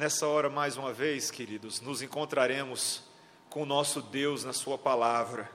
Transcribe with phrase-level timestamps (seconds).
[0.00, 3.02] Nessa hora, mais uma vez, queridos, nos encontraremos
[3.50, 5.50] com o nosso Deus na Sua palavra.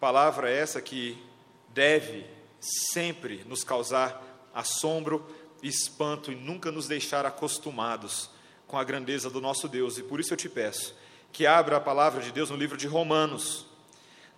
[0.00, 1.22] Palavra essa que
[1.68, 2.24] deve
[2.58, 5.22] sempre nos causar assombro,
[5.62, 8.30] espanto e nunca nos deixar acostumados
[8.66, 9.98] com a grandeza do nosso Deus.
[9.98, 10.96] E por isso eu te peço
[11.30, 13.66] que abra a palavra de Deus no livro de Romanos.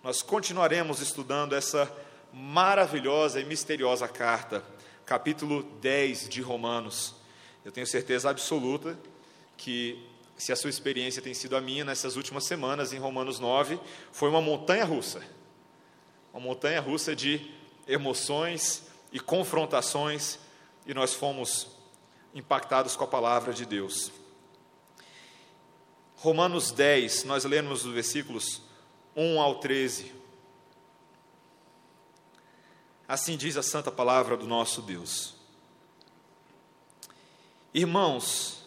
[0.03, 1.89] Nós continuaremos estudando essa
[2.33, 4.61] maravilhosa e misteriosa carta,
[5.05, 7.17] capítulo 10 de Romanos.
[7.63, 8.97] Eu tenho certeza absoluta
[9.57, 10.01] que,
[10.37, 13.79] se a sua experiência tem sido a minha nessas últimas semanas, em Romanos 9,
[14.11, 15.21] foi uma montanha russa.
[16.33, 17.51] Uma montanha russa de
[17.87, 20.39] emoções e confrontações,
[20.85, 21.67] e nós fomos
[22.33, 24.11] impactados com a palavra de Deus.
[26.15, 28.61] Romanos 10, nós lemos os versículos
[29.15, 30.13] 1 ao 13.
[33.07, 35.38] Assim diz a santa palavra do nosso Deus.
[37.71, 38.63] Irmãos,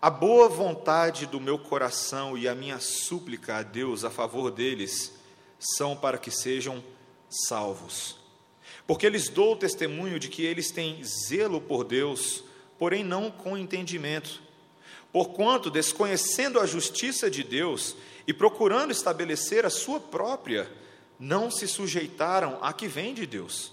[0.00, 5.12] a boa vontade do meu coração e a minha súplica a Deus a favor deles
[5.60, 6.82] são para que sejam
[7.30, 8.16] salvos.
[8.84, 12.42] Porque lhes dou testemunho de que eles têm zelo por Deus,
[12.80, 14.42] porém não com entendimento.
[15.12, 17.94] Porquanto, desconhecendo a justiça de Deus
[18.26, 20.68] e procurando estabelecer a sua própria,
[21.16, 23.70] não se sujeitaram a que vem de Deus.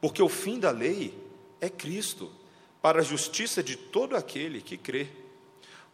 [0.00, 1.18] Porque o fim da lei
[1.60, 2.37] é Cristo
[2.80, 5.08] para a justiça de todo aquele que crê.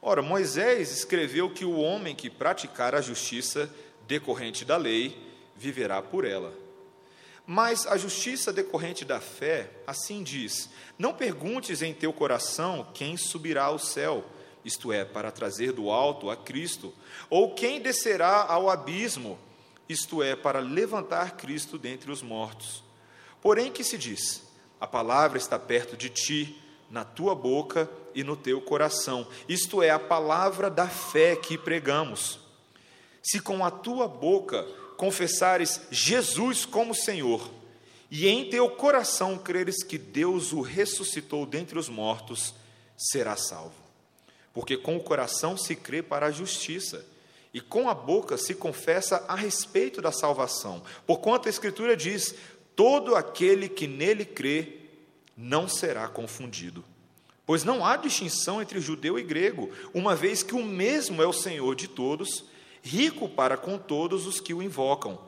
[0.01, 3.71] Ora, Moisés escreveu que o homem que praticar a justiça
[4.07, 5.17] decorrente da lei
[5.57, 6.53] viverá por ela.
[7.47, 13.65] Mas a justiça decorrente da fé, assim diz: Não perguntes em teu coração quem subirá
[13.65, 14.25] ao céu,
[14.65, 16.93] isto é, para trazer do alto a Cristo,
[17.29, 19.39] ou quem descerá ao abismo,
[19.89, 22.83] isto é, para levantar Cristo dentre os mortos.
[23.43, 24.43] Porém, que se diz:
[24.81, 26.63] A palavra está perto de ti,
[26.95, 29.27] na tua boca e no teu coração.
[29.49, 32.39] Isto é a palavra da fé que pregamos.
[33.21, 34.63] Se com a tua boca
[34.97, 37.51] confessares Jesus como Senhor,
[38.09, 42.55] e em teu coração creres que Deus o ressuscitou dentre os mortos,
[42.97, 43.75] serás salvo.
[44.53, 47.05] Porque com o coração se crê para a justiça,
[47.53, 50.81] e com a boca se confessa a respeito da salvação.
[51.05, 52.37] Porquanto a Escritura diz:
[52.77, 54.85] todo aquele que nele crê
[55.37, 56.85] não será confundido.
[57.47, 61.33] Pois não há distinção entre judeu e grego, uma vez que o mesmo é o
[61.33, 62.45] Senhor de todos,
[62.83, 65.21] rico para com todos os que o invocam,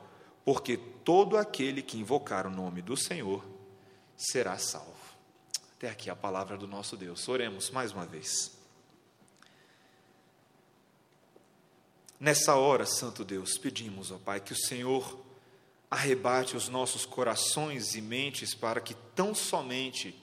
[0.43, 3.43] porque todo aquele que invocar o nome do Senhor
[4.15, 4.95] será salvo.
[5.77, 7.27] Até aqui a palavra do nosso Deus.
[7.27, 8.57] Oremos mais uma vez.
[12.19, 15.23] Nessa hora, Santo Deus, pedimos, ó Pai, que o Senhor
[15.89, 20.19] arrebate os nossos corações e mentes para que tão somente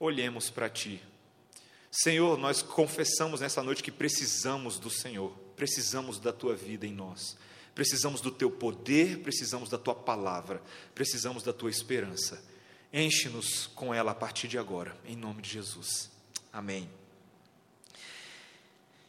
[0.00, 1.02] olhemos para Ti.
[1.96, 7.36] Senhor, nós confessamos nessa noite que precisamos do Senhor, precisamos da Tua vida em nós,
[7.72, 10.60] precisamos do Teu poder, precisamos da Tua palavra,
[10.92, 12.42] precisamos da Tua esperança.
[12.92, 16.10] Enche-nos com ela a partir de agora, em nome de Jesus.
[16.52, 16.90] Amém.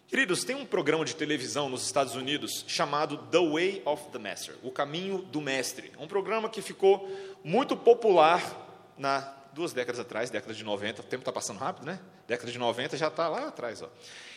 [0.08, 4.56] Queridos, tem um programa de televisão nos Estados Unidos chamado The Way of the Master,
[4.62, 5.92] o caminho do mestre.
[5.98, 7.12] Um programa que ficou
[7.44, 11.98] muito popular na duas décadas atrás, década de 90, o tempo está passando rápido, né?
[12.28, 13.82] Década de 90 já está lá atrás.
[13.82, 13.90] Ó.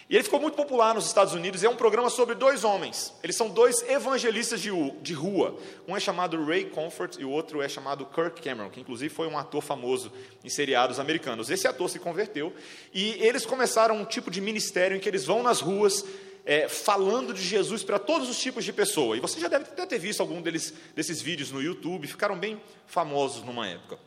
[0.09, 1.65] E ele ficou muito popular nos Estados Unidos.
[1.65, 3.13] É um programa sobre dois homens.
[3.21, 4.71] Eles são dois evangelistas de,
[5.03, 5.59] de rua.
[5.89, 9.27] Um é chamado Ray Comfort e o outro é chamado Kirk Cameron, que inclusive foi
[9.27, 10.13] um ator famoso
[10.45, 11.51] em seriados americanos.
[11.51, 12.55] Esse ator se converteu
[12.95, 16.05] e eles começaram um tipo de ministério em que eles vão nas ruas
[16.47, 19.17] é, falando de Jesus para todos os tipos de pessoa.
[19.17, 22.59] E você já deve até ter visto algum deles, desses vídeos no YouTube, ficaram bem
[22.87, 23.99] famosos numa época.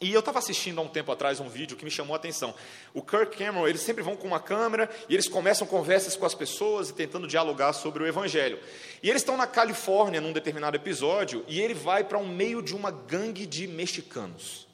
[0.00, 2.54] E eu estava assistindo há um tempo atrás um vídeo que me chamou a atenção.
[2.94, 6.34] O Kirk Cameron, eles sempre vão com uma câmera e eles começam conversas com as
[6.34, 8.60] pessoas e tentando dialogar sobre o Evangelho.
[9.02, 12.76] E eles estão na Califórnia num determinado episódio e ele vai para um meio de
[12.76, 14.68] uma gangue de mexicanos.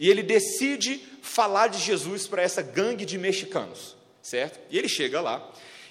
[0.00, 4.58] E ele decide falar de Jesus para essa gangue de mexicanos, certo?
[4.68, 5.48] E ele chega lá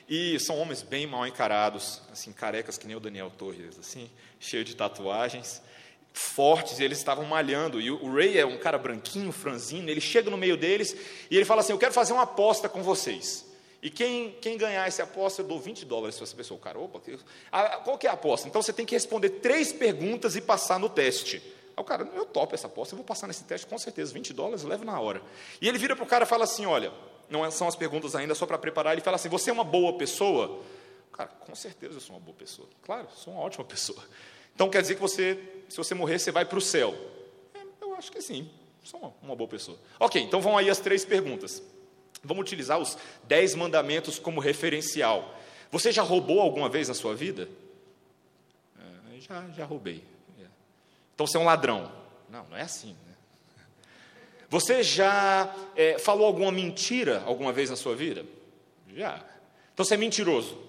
[0.08, 4.10] e são homens bem mal encarados, assim carecas que nem o Daniel Torres, assim,
[4.40, 5.62] cheio de tatuagens
[6.14, 7.80] fortes, e eles estavam malhando.
[7.80, 10.96] E o Ray é um cara branquinho, franzino, ele chega no meio deles
[11.30, 13.46] e ele fala assim: Eu quero fazer uma aposta com vocês.
[13.82, 16.58] E quem, quem ganhar essa aposta, eu dou 20 dólares para essa pessoa.
[16.58, 17.00] O cara, opa,
[17.84, 18.48] qual que é a aposta?
[18.48, 21.38] Então você tem que responder três perguntas e passar no teste.
[21.76, 24.34] Aí o cara, eu topo essa aposta, eu vou passar nesse teste com certeza, 20
[24.34, 25.22] dólares eu levo na hora.
[25.62, 26.92] E ele vira para o cara e fala assim: Olha,
[27.30, 28.94] não é, são as perguntas ainda, só para preparar.
[28.94, 30.60] Ele fala assim: Você é uma boa pessoa?
[31.14, 32.68] Cara, com certeza eu sou uma boa pessoa.
[32.84, 34.04] Claro, sou uma ótima pessoa.
[34.58, 35.38] Então quer dizer que você,
[35.70, 36.98] se você morrer, você vai para o céu?
[37.54, 38.50] É, eu acho que sim,
[38.84, 39.78] sou uma, uma boa pessoa.
[40.00, 41.62] Ok, então vão aí as três perguntas.
[42.24, 45.32] Vamos utilizar os dez mandamentos como referencial.
[45.72, 47.48] Você já roubou alguma vez na sua vida?
[48.80, 50.04] É, já, já roubei.
[50.40, 50.46] É.
[51.14, 51.92] Então você é um ladrão.
[52.28, 52.96] Não, não é assim.
[53.06, 53.64] Né?
[54.50, 58.26] Você já é, falou alguma mentira alguma vez na sua vida?
[58.96, 59.24] Já.
[59.72, 60.67] Então você é mentiroso.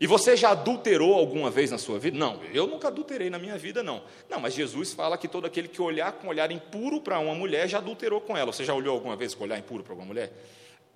[0.00, 2.16] E você já adulterou alguma vez na sua vida?
[2.16, 4.02] Não, eu nunca adulterei na minha vida, não.
[4.30, 7.68] Não, mas Jesus fala que todo aquele que olhar com olhar impuro para uma mulher
[7.68, 8.50] já adulterou com ela.
[8.50, 10.32] Você já olhou alguma vez com olhar impuro para alguma mulher?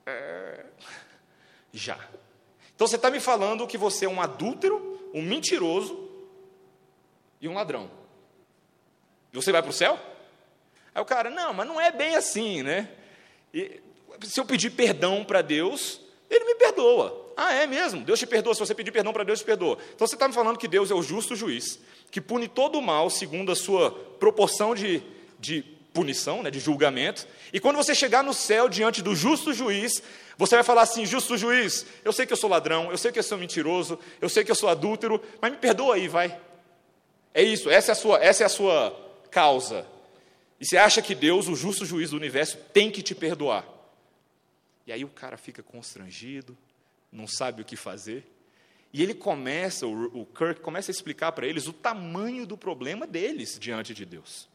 [0.07, 0.65] É...
[1.71, 1.99] Já.
[2.75, 6.09] Então você está me falando que você é um adúltero, um mentiroso
[7.43, 7.91] e um ladrão.
[9.35, 9.99] E você vai para o céu?
[10.95, 12.89] Aí o cara, não, mas não é bem assim, né?
[13.53, 13.83] E,
[14.23, 16.01] se eu pedir perdão para Deus,
[16.31, 17.24] Ele me perdoa.
[17.37, 18.03] Ah, é mesmo?
[18.03, 18.55] Deus te perdoa.
[18.55, 19.79] Se você pedir perdão para Deus, te perdoa.
[19.95, 21.79] Então você está me falando que Deus é o justo juiz,
[22.11, 25.03] que pune todo o mal segundo a sua proporção de,
[25.39, 27.27] de punição, né, de julgamento.
[27.53, 30.03] E quando você chegar no céu diante do justo juiz,
[30.37, 33.19] você vai falar assim: justo juiz, eu sei que eu sou ladrão, eu sei que
[33.19, 36.39] eu sou mentiroso, eu sei que eu sou adúltero, mas me perdoa aí, vai.
[37.33, 38.95] É isso, essa é a sua, essa é a sua
[39.31, 39.87] causa.
[40.61, 43.65] E você acha que Deus, o justo juiz do universo, tem que te perdoar.
[44.87, 46.57] E aí o cara fica constrangido,
[47.15, 48.27] não sabe o que fazer.
[48.93, 53.59] E ele começa, o, Kirk começa a explicar para eles o tamanho do problema deles
[53.59, 54.49] diante de Deus.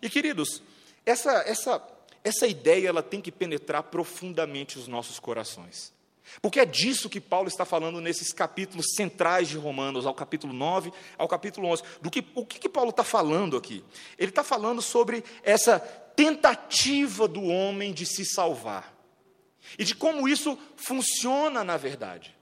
[0.00, 0.62] E queridos,
[1.06, 1.82] essa, essa,
[2.22, 5.92] essa ideia ela tem que penetrar profundamente os nossos corações.
[6.40, 10.92] Porque é disso que Paulo está falando nesses capítulos centrais de Romanos, ao capítulo 9,
[11.18, 11.82] ao capítulo 11.
[12.00, 13.84] Do que, o que, que Paulo está falando aqui?
[14.16, 19.01] Ele está falando sobre essa tentativa do homem de se salvar
[19.78, 22.34] e de como isso funciona na verdade.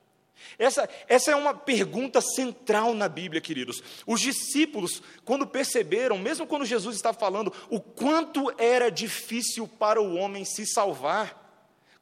[0.59, 3.82] Essa, essa é uma pergunta central na Bíblia, queridos.
[4.06, 10.15] Os discípulos, quando perceberam, mesmo quando Jesus estava falando, o quanto era difícil para o
[10.17, 11.41] homem se salvar,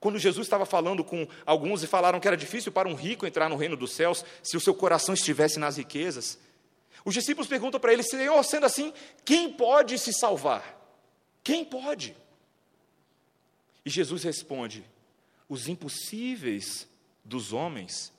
[0.00, 3.48] quando Jesus estava falando com alguns e falaram que era difícil para um rico entrar
[3.48, 6.38] no reino dos céus se o seu coração estivesse nas riquezas,
[7.04, 8.92] os discípulos perguntam para ele: Senhor, sendo assim,
[9.25, 10.76] quem pode se salvar?
[11.42, 12.16] Quem pode?
[13.84, 14.84] E Jesus responde:
[15.48, 16.86] os impossíveis
[17.24, 18.12] dos homens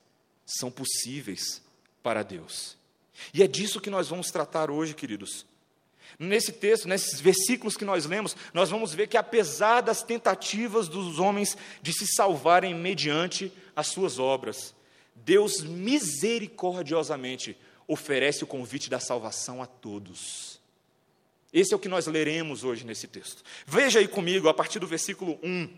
[0.45, 1.61] são possíveis
[2.01, 2.77] para Deus.
[3.33, 5.45] E é disso que nós vamos tratar hoje, queridos.
[6.17, 11.19] Nesse texto, nesses versículos que nós lemos, nós vamos ver que apesar das tentativas dos
[11.19, 14.73] homens de se salvarem mediante as suas obras,
[15.15, 17.55] Deus misericordiosamente
[17.87, 20.59] oferece o convite da salvação a todos.
[21.51, 23.43] Esse é o que nós leremos hoje nesse texto.
[23.65, 25.69] Veja aí comigo, a partir do versículo 1.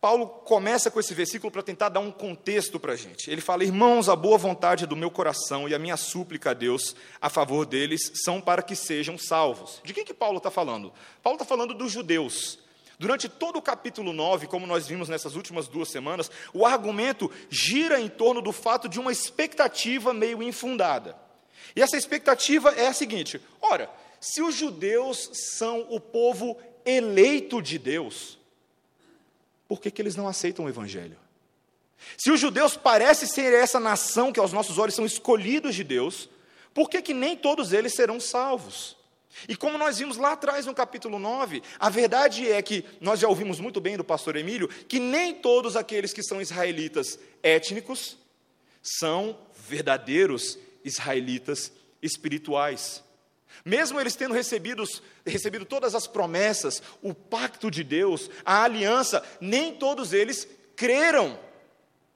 [0.00, 3.30] Paulo começa com esse versículo para tentar dar um contexto para a gente.
[3.30, 6.96] Ele fala: Irmãos, a boa vontade do meu coração e a minha súplica a Deus
[7.20, 9.78] a favor deles são para que sejam salvos.
[9.84, 10.90] De quem que Paulo está falando?
[11.22, 12.58] Paulo está falando dos judeus.
[12.98, 18.00] Durante todo o capítulo 9, como nós vimos nessas últimas duas semanas, o argumento gira
[18.00, 21.16] em torno do fato de uma expectativa meio infundada.
[21.76, 26.56] E essa expectativa é a seguinte: ora, se os judeus são o povo
[26.86, 28.39] eleito de Deus,
[29.70, 31.16] por que, que eles não aceitam o Evangelho?
[32.18, 36.28] Se os judeus parecem ser essa nação que aos nossos olhos são escolhidos de Deus,
[36.74, 38.96] por que, que nem todos eles serão salvos?
[39.48, 43.28] E como nós vimos lá atrás no capítulo 9, a verdade é que, nós já
[43.28, 48.18] ouvimos muito bem do pastor Emílio, que nem todos aqueles que são israelitas étnicos
[48.82, 51.70] são verdadeiros israelitas
[52.02, 53.04] espirituais.
[53.64, 54.84] Mesmo eles tendo recebido,
[55.26, 61.38] recebido todas as promessas, o pacto de Deus, a aliança, nem todos eles creram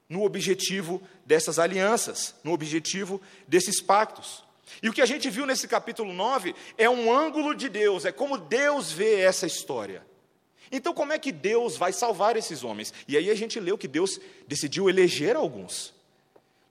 [0.08, 4.44] no objetivo dessas alianças, no objetivo desses pactos.
[4.82, 8.12] E o que a gente viu nesse capítulo 9 é um ângulo de Deus, é
[8.12, 10.04] como Deus vê essa história.
[10.72, 12.92] Então, como é que Deus vai salvar esses homens?
[13.06, 15.94] E aí a gente leu que Deus decidiu eleger alguns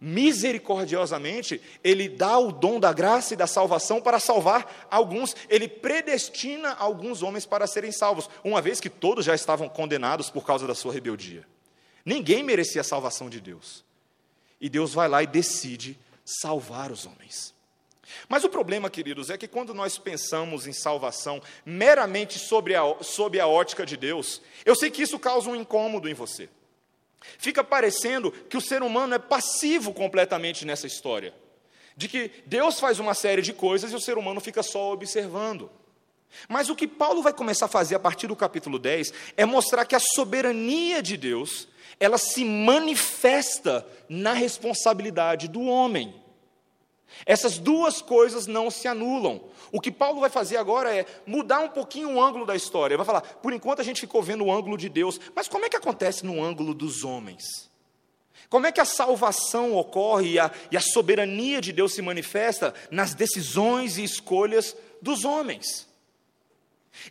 [0.04, 6.74] misericordiosamente, ele dá o dom da graça e da salvação para salvar alguns, ele predestina
[6.74, 10.76] alguns homens para serem salvos, uma vez que todos já estavam condenados por causa da
[10.76, 11.48] sua rebeldia.
[12.04, 13.86] Ninguém merecia a salvação de Deus.
[14.60, 17.54] E Deus vai lá e decide salvar os homens.
[18.28, 23.40] Mas o problema, queridos, é que quando nós pensamos em salvação meramente sobre a, sob
[23.40, 26.50] a ótica de Deus, eu sei que isso causa um incômodo em você.
[27.38, 31.34] Fica parecendo que o ser humano é passivo completamente nessa história.
[31.96, 35.70] De que Deus faz uma série de coisas e o ser humano fica só observando.
[36.48, 39.86] Mas o que Paulo vai começar a fazer a partir do capítulo 10 é mostrar
[39.86, 41.68] que a soberania de Deus,
[42.00, 46.23] ela se manifesta na responsabilidade do homem.
[47.26, 49.42] Essas duas coisas não se anulam.
[49.72, 52.94] O que Paulo vai fazer agora é mudar um pouquinho o ângulo da história.
[52.94, 55.66] Ele vai falar, por enquanto a gente ficou vendo o ângulo de Deus, mas como
[55.66, 57.72] é que acontece no ângulo dos homens?
[58.50, 62.74] Como é que a salvação ocorre e a, e a soberania de Deus se manifesta
[62.92, 65.88] nas decisões e escolhas dos homens?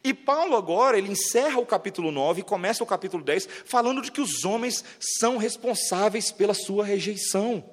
[0.04, 4.12] E Paulo agora, ele encerra o capítulo 9 e começa o capítulo 10 falando de
[4.12, 7.64] que os homens são responsáveis pela sua rejeição.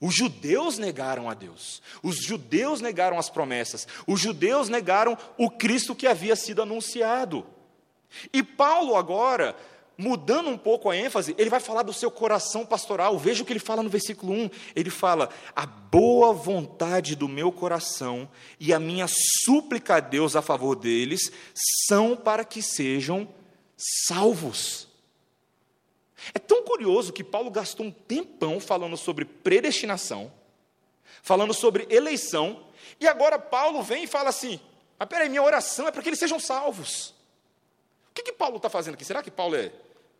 [0.00, 5.94] Os judeus negaram a Deus, os judeus negaram as promessas, os judeus negaram o Cristo
[5.94, 7.46] que havia sido anunciado.
[8.32, 9.56] E Paulo agora,
[9.96, 13.18] mudando um pouco a ênfase, ele vai falar do seu coração pastoral.
[13.18, 14.50] Veja o que ele fala no versículo 1.
[14.74, 18.28] Ele fala: A boa vontade do meu coração
[18.60, 19.06] e a minha
[19.44, 21.32] súplica a Deus a favor deles
[21.88, 23.28] são para que sejam
[23.76, 24.85] salvos.
[26.34, 30.32] É tão curioso que Paulo gastou um tempão falando sobre predestinação,
[31.22, 32.64] falando sobre eleição,
[33.00, 34.60] e agora Paulo vem e fala assim:
[34.98, 37.14] mas peraí, minha oração é para que eles sejam salvos.
[38.10, 39.04] O que, que Paulo está fazendo aqui?
[39.04, 39.70] Será que Paulo é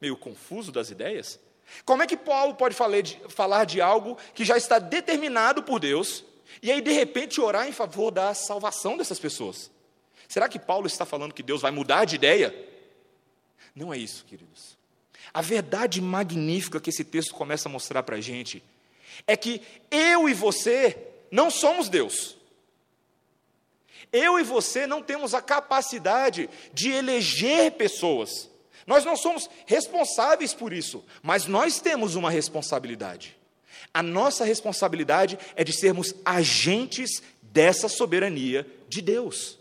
[0.01, 1.41] meio confuso das ideias?
[1.85, 5.81] Como é que Paulo pode falar de, falar de algo que já está determinado por
[5.81, 6.25] Deus,
[6.63, 9.71] e aí de repente orar em favor da salvação dessas pessoas?
[10.29, 12.55] Será que Paulo está falando que Deus vai mudar de ideia?
[13.75, 14.76] Não é isso, queridos.
[15.33, 18.63] A verdade magnífica que esse texto começa a mostrar para a gente
[19.27, 20.97] é que eu e você
[21.31, 22.37] não somos Deus.
[24.13, 28.49] Eu e você não temos a capacidade de eleger pessoas.
[28.87, 33.37] Nós não somos responsáveis por isso, mas nós temos uma responsabilidade.
[33.93, 39.59] A nossa responsabilidade é de sermos agentes dessa soberania de Deus.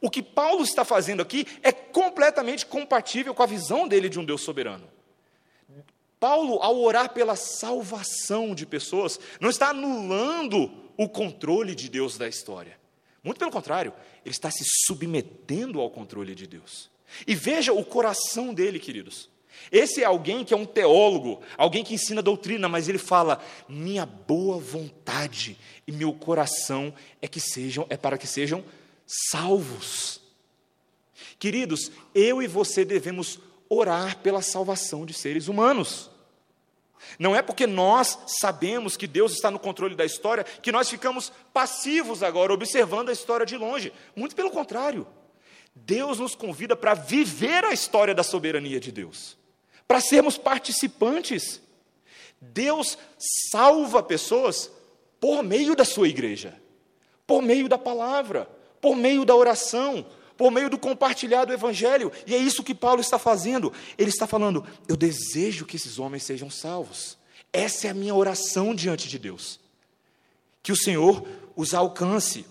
[0.00, 4.24] O que Paulo está fazendo aqui é completamente compatível com a visão dele de um
[4.24, 4.88] Deus soberano.
[6.18, 12.28] Paulo, ao orar pela salvação de pessoas, não está anulando o controle de Deus da
[12.28, 12.78] história.
[13.24, 13.92] Muito pelo contrário,
[14.24, 16.90] ele está se submetendo ao controle de Deus.
[17.26, 19.28] E veja o coração dele, queridos.
[19.70, 24.06] Esse é alguém que é um teólogo, alguém que ensina doutrina, mas ele fala: "Minha
[24.06, 28.64] boa vontade e meu coração é que sejam é para que sejam
[29.30, 30.20] salvos.
[31.38, 33.38] Queridos, eu e você devemos
[33.68, 36.10] orar pela salvação de seres humanos.
[37.18, 41.32] Não é porque nós sabemos que Deus está no controle da história que nós ficamos
[41.52, 43.92] passivos agora, observando a história de longe.
[44.14, 45.06] Muito pelo contrário.
[45.74, 49.36] Deus nos convida para viver a história da soberania de Deus,
[49.88, 51.60] para sermos participantes.
[52.40, 52.98] Deus
[53.50, 54.70] salva pessoas
[55.18, 56.60] por meio da sua igreja,
[57.26, 58.48] por meio da palavra,
[58.82, 60.04] por meio da oração,
[60.36, 62.10] por meio do compartilhar do Evangelho.
[62.26, 63.72] E é isso que Paulo está fazendo.
[63.96, 67.16] Ele está falando: eu desejo que esses homens sejam salvos.
[67.52, 69.60] Essa é a minha oração diante de Deus.
[70.62, 71.24] Que o Senhor
[71.54, 72.44] os alcance.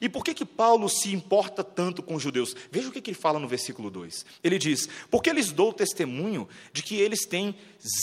[0.00, 2.56] E por que, que Paulo se importa tanto com os judeus?
[2.70, 4.24] Veja o que, que ele fala no versículo 2.
[4.42, 7.54] Ele diz: Porque lhes dou testemunho de que eles têm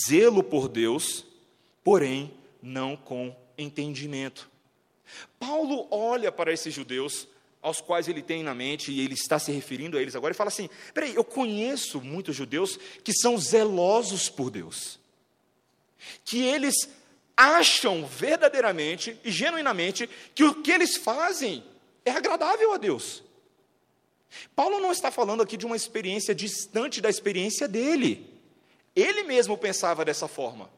[0.07, 1.25] zelo por Deus,
[1.83, 2.31] porém
[2.61, 4.51] não com entendimento.
[5.39, 7.27] Paulo olha para esses judeus
[7.61, 10.37] aos quais ele tem na mente, e ele está se referindo a eles agora, e
[10.37, 14.99] fala assim: peraí, eu conheço muitos judeus que são zelosos por Deus,
[16.25, 16.89] que eles
[17.37, 21.63] acham verdadeiramente e genuinamente que o que eles fazem
[22.05, 23.23] é agradável a Deus.
[24.55, 28.29] Paulo não está falando aqui de uma experiência distante da experiência dele.
[28.95, 30.69] Ele mesmo pensava dessa forma.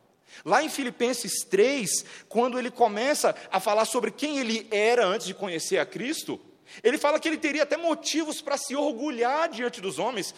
[0.44, 5.34] Lá em Filipenses 3, quando ele começa a falar sobre quem ele era antes de
[5.34, 6.40] conhecer a Cristo,
[6.84, 10.34] ele fala que ele teria até motivos para se orgulhar diante dos homens,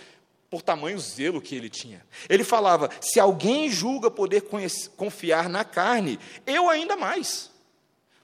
[0.49, 2.05] por tamanho zelo que ele tinha.
[2.29, 4.43] Ele falava: se alguém julga poder
[4.95, 7.51] confiar na carne, eu ainda mais.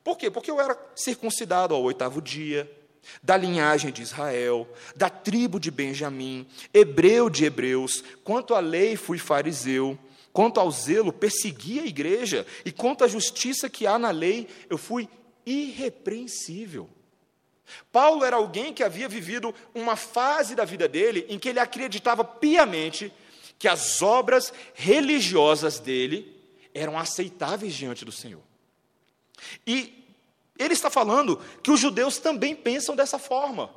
[0.03, 0.31] Por quê?
[0.31, 2.72] Porque eu era circuncidado ao oitavo dia,
[3.22, 9.17] da linhagem de Israel, da tribo de Benjamim, hebreu de hebreus, quanto à lei fui
[9.17, 9.98] fariseu,
[10.31, 14.77] quanto ao zelo persegui a igreja, e quanto à justiça que há na lei, eu
[14.77, 15.10] fui
[15.46, 16.89] irrepreensível.
[17.91, 22.24] Paulo era alguém que havia vivido uma fase da vida dele em que ele acreditava
[22.24, 23.12] piamente
[23.58, 26.36] que as obras religiosas dele
[26.74, 28.41] eram aceitáveis diante do Senhor.
[29.65, 30.01] E
[30.58, 33.70] ele está falando que os judeus também pensam dessa forma,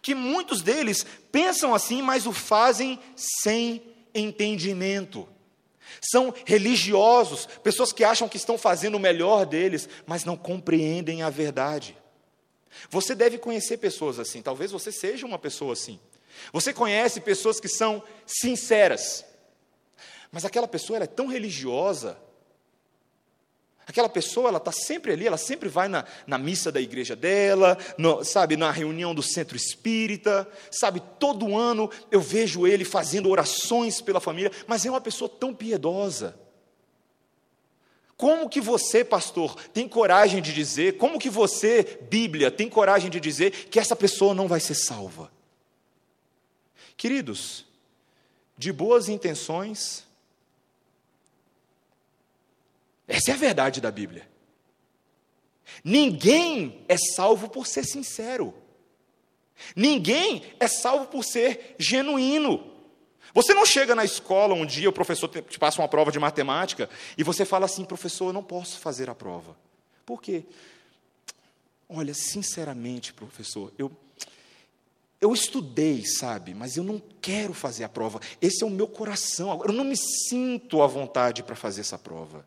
[0.00, 3.82] que muitos deles pensam assim, mas o fazem sem
[4.14, 5.28] entendimento.
[6.00, 11.30] São religiosos, pessoas que acham que estão fazendo o melhor deles, mas não compreendem a
[11.30, 11.96] verdade.
[12.90, 15.98] Você deve conhecer pessoas assim, talvez você seja uma pessoa assim.
[16.52, 19.24] Você conhece pessoas que são sinceras,
[20.30, 22.18] mas aquela pessoa é tão religiosa,
[23.88, 27.78] Aquela pessoa, ela está sempre ali, ela sempre vai na, na missa da igreja dela,
[27.96, 34.00] no, sabe, na reunião do centro espírita, sabe, todo ano eu vejo ele fazendo orações
[34.00, 36.36] pela família, mas é uma pessoa tão piedosa.
[38.16, 43.20] Como que você, pastor, tem coragem de dizer, como que você, Bíblia, tem coragem de
[43.20, 45.30] dizer que essa pessoa não vai ser salva?
[46.96, 47.66] Queridos,
[48.56, 50.06] de boas intenções,
[53.06, 54.26] essa é a verdade da Bíblia.
[55.84, 58.54] Ninguém é salvo por ser sincero.
[59.74, 62.75] Ninguém é salvo por ser genuíno.
[63.34, 66.88] Você não chega na escola um dia, o professor te passa uma prova de matemática,
[67.16, 69.56] e você fala assim, professor, eu não posso fazer a prova.
[70.04, 70.44] Por quê?
[71.88, 73.90] Olha, sinceramente, professor, eu,
[75.20, 78.20] eu estudei, sabe, mas eu não quero fazer a prova.
[78.40, 79.62] Esse é o meu coração.
[79.64, 82.44] Eu não me sinto à vontade para fazer essa prova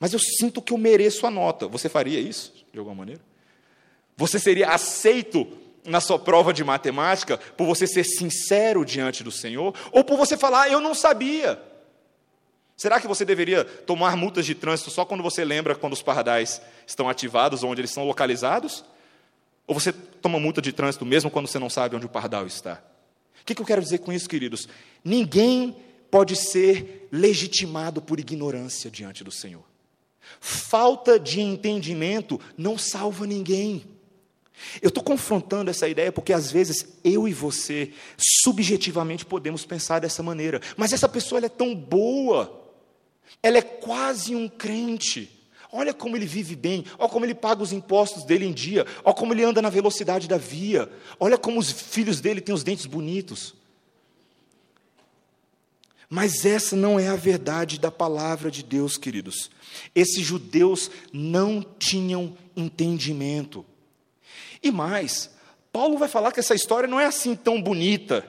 [0.00, 1.68] mas eu sinto que eu mereço a nota.
[1.68, 3.20] Você faria isso, de alguma maneira?
[4.16, 5.46] Você seria aceito
[5.84, 9.74] na sua prova de matemática por você ser sincero diante do Senhor?
[9.92, 11.60] Ou por você falar, eu não sabia?
[12.76, 16.62] Será que você deveria tomar multas de trânsito só quando você lembra quando os pardais
[16.86, 18.84] estão ativados, onde eles são localizados?
[19.66, 22.82] Ou você toma multa de trânsito mesmo quando você não sabe onde o pardal está?
[23.40, 24.68] O que eu quero dizer com isso, queridos?
[25.04, 25.76] Ninguém
[26.10, 29.64] pode ser legitimado por ignorância diante do Senhor.
[30.40, 33.84] Falta de entendimento não salva ninguém.
[34.82, 37.92] Eu estou confrontando essa ideia porque às vezes eu e você
[38.42, 42.60] subjetivamente podemos pensar dessa maneira, mas essa pessoa é tão boa,
[43.42, 45.38] ela é quase um crente.
[45.72, 49.14] Olha como ele vive bem, olha como ele paga os impostos dele em dia, olha
[49.14, 52.86] como ele anda na velocidade da via, olha como os filhos dele têm os dentes
[52.86, 53.54] bonitos.
[56.08, 59.48] Mas essa não é a verdade da palavra de Deus, queridos.
[59.94, 63.64] Esses judeus não tinham entendimento.
[64.62, 65.30] E mais,
[65.72, 68.26] Paulo vai falar que essa história não é assim tão bonita,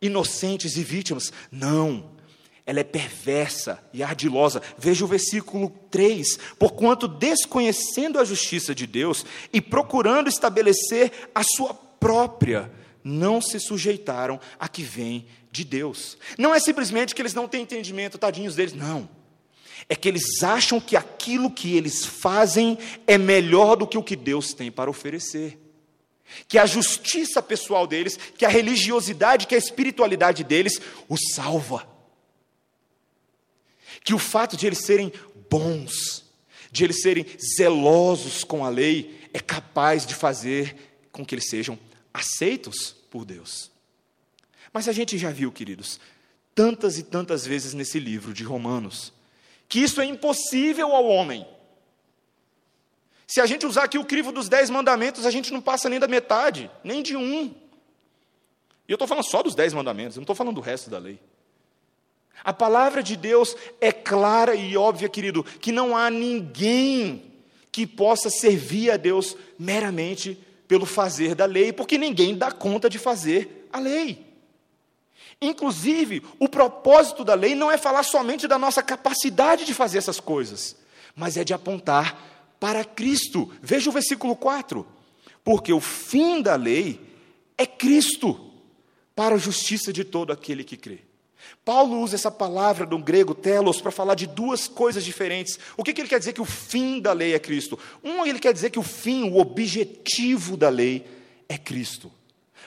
[0.00, 1.32] inocentes e vítimas.
[1.50, 2.16] Não.
[2.64, 4.60] Ela é perversa e ardilosa.
[4.76, 11.72] Veja o versículo 3: Porquanto, desconhecendo a justiça de Deus e procurando estabelecer a sua
[11.72, 12.70] própria,
[13.04, 16.18] não se sujeitaram a que vem de Deus.
[16.36, 19.08] Não é simplesmente que eles não têm entendimento, tadinhos deles, não.
[19.88, 24.16] É que eles acham que aquilo que eles fazem é melhor do que o que
[24.16, 25.65] Deus tem para oferecer.
[26.48, 31.86] Que a justiça pessoal deles, que a religiosidade, que a espiritualidade deles os salva.
[34.04, 35.12] Que o fato de eles serem
[35.50, 36.24] bons,
[36.70, 40.76] de eles serem zelosos com a lei, é capaz de fazer
[41.10, 41.78] com que eles sejam
[42.12, 43.70] aceitos por Deus.
[44.72, 45.98] Mas a gente já viu, queridos,
[46.54, 49.12] tantas e tantas vezes nesse livro de Romanos,
[49.68, 51.46] que isso é impossível ao homem.
[53.26, 55.98] Se a gente usar aqui o crivo dos dez mandamentos, a gente não passa nem
[55.98, 57.54] da metade, nem de um.
[58.88, 60.98] E eu estou falando só dos dez mandamentos, eu não estou falando do resto da
[60.98, 61.18] lei.
[62.44, 67.32] A palavra de Deus é clara e óbvia, querido, que não há ninguém
[67.72, 72.98] que possa servir a Deus meramente pelo fazer da lei, porque ninguém dá conta de
[72.98, 74.24] fazer a lei.
[75.40, 80.20] Inclusive, o propósito da lei não é falar somente da nossa capacidade de fazer essas
[80.20, 80.76] coisas,
[81.14, 83.50] mas é de apontar para Cristo.
[83.62, 84.86] Veja o versículo 4.
[85.44, 87.00] Porque o fim da lei
[87.56, 88.52] é Cristo,
[89.14, 91.00] para a justiça de todo aquele que crê.
[91.64, 95.58] Paulo usa essa palavra do grego telos para falar de duas coisas diferentes.
[95.76, 97.78] O que, que, ele quer dizer que o fim da lei é Cristo?
[98.04, 101.06] Um, ele quer dizer que o fim, o objetivo da lei
[101.48, 102.12] é Cristo.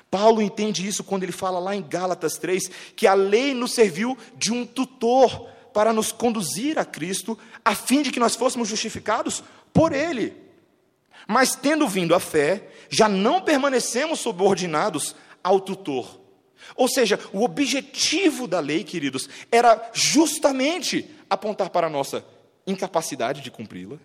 [0.10, 4.17] Paulo entende isso quando ele fala lá em Gálatas 3 que a lei nos serviu
[4.36, 9.43] de um tutor para nos conduzir a Cristo, a fim de que nós fôssemos justificados
[9.74, 10.36] por Ele.
[11.28, 16.20] Mas tendo vindo a fé, já não permanecemos subordinados ao tutor.
[16.76, 22.26] Ou seja, o objetivo da lei, queridos, era justamente apontar para a nossa
[22.66, 23.98] incapacidade de cumpri-la,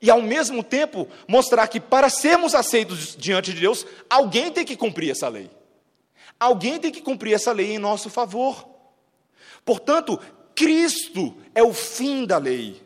[0.00, 4.76] e ao mesmo tempo mostrar que para sermos aceitos diante de Deus, alguém tem que
[4.76, 5.50] cumprir essa lei.
[6.38, 8.68] Alguém tem que cumprir essa lei em nosso favor.
[9.64, 10.20] Portanto,
[10.54, 12.82] Cristo é o fim da lei.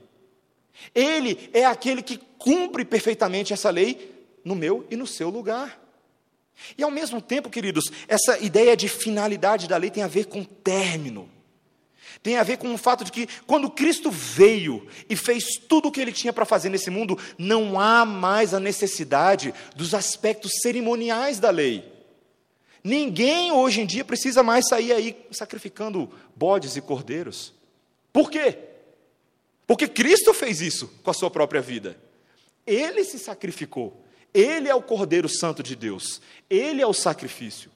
[0.94, 4.14] Ele é aquele que cumpre perfeitamente essa lei
[4.44, 5.78] no meu e no seu lugar.
[6.76, 10.44] E ao mesmo tempo, queridos, essa ideia de finalidade da lei tem a ver com
[10.44, 11.28] término.
[12.22, 15.92] Tem a ver com o fato de que, quando Cristo veio e fez tudo o
[15.92, 21.38] que ele tinha para fazer nesse mundo, não há mais a necessidade dos aspectos cerimoniais
[21.38, 21.90] da lei.
[22.82, 27.54] Ninguém hoje em dia precisa mais sair aí sacrificando bodes e cordeiros.
[28.12, 28.58] Por quê?
[29.70, 31.96] Porque Cristo fez isso com a sua própria vida.
[32.66, 34.04] Ele se sacrificou.
[34.34, 36.20] Ele é o Cordeiro Santo de Deus.
[36.50, 37.70] Ele é o sacrifício.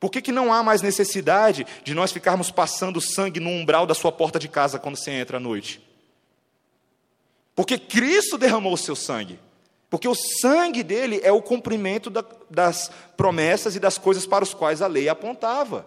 [0.00, 3.92] Por que, que não há mais necessidade de nós ficarmos passando sangue no umbral da
[3.92, 5.86] sua porta de casa quando você entra à noite?
[7.54, 9.38] Porque Cristo derramou o seu sangue.
[9.90, 14.54] Porque o sangue dele é o cumprimento da, das promessas e das coisas para as
[14.54, 15.86] quais a lei apontava.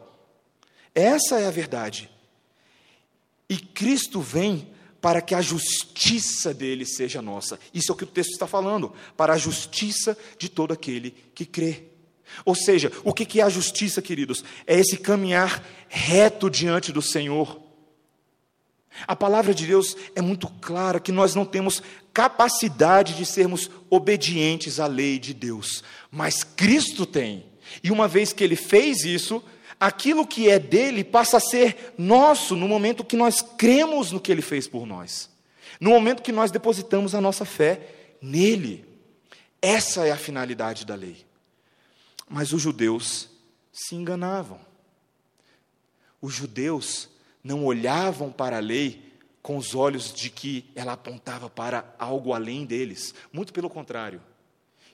[0.94, 2.12] Essa é a verdade.
[3.50, 7.60] E Cristo vem para que a justiça dele seja nossa.
[7.74, 11.46] Isso é o que o texto está falando, para a justiça de todo aquele que
[11.46, 11.84] crê.
[12.44, 14.44] Ou seja, o que é a justiça, queridos?
[14.66, 17.62] É esse caminhar reto diante do Senhor.
[19.06, 21.84] A palavra de Deus é muito clara que nós não temos
[22.14, 27.46] capacidade de sermos obedientes à lei de Deus, mas Cristo tem.
[27.84, 29.44] E uma vez que ele fez isso,
[29.80, 34.32] aquilo que é dele passa a ser nosso no momento que nós cremos no que
[34.32, 35.30] ele fez por nós,
[35.80, 38.86] no momento que nós depositamos a nossa fé nele.
[39.62, 41.26] Essa é a finalidade da lei.
[42.30, 43.30] Mas os judeus
[43.72, 44.60] se enganavam.
[46.22, 47.10] Os judeus
[47.44, 52.66] não olhavam para a lei com os olhos de que ela apontava para algo além
[52.66, 53.14] deles.
[53.32, 54.22] Muito pelo contrário.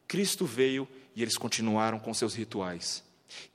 [0.08, 3.04] Cristo veio e eles continuaram com seus rituais.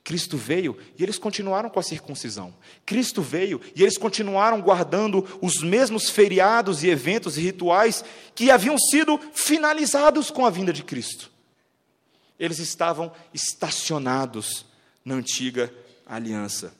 [0.03, 2.53] Cristo veio e eles continuaram com a circuncisão.
[2.85, 8.77] Cristo veio e eles continuaram guardando os mesmos feriados e eventos e rituais que haviam
[8.77, 11.31] sido finalizados com a vinda de Cristo.
[12.39, 14.65] Eles estavam estacionados
[15.03, 15.73] na antiga
[16.05, 16.73] aliança,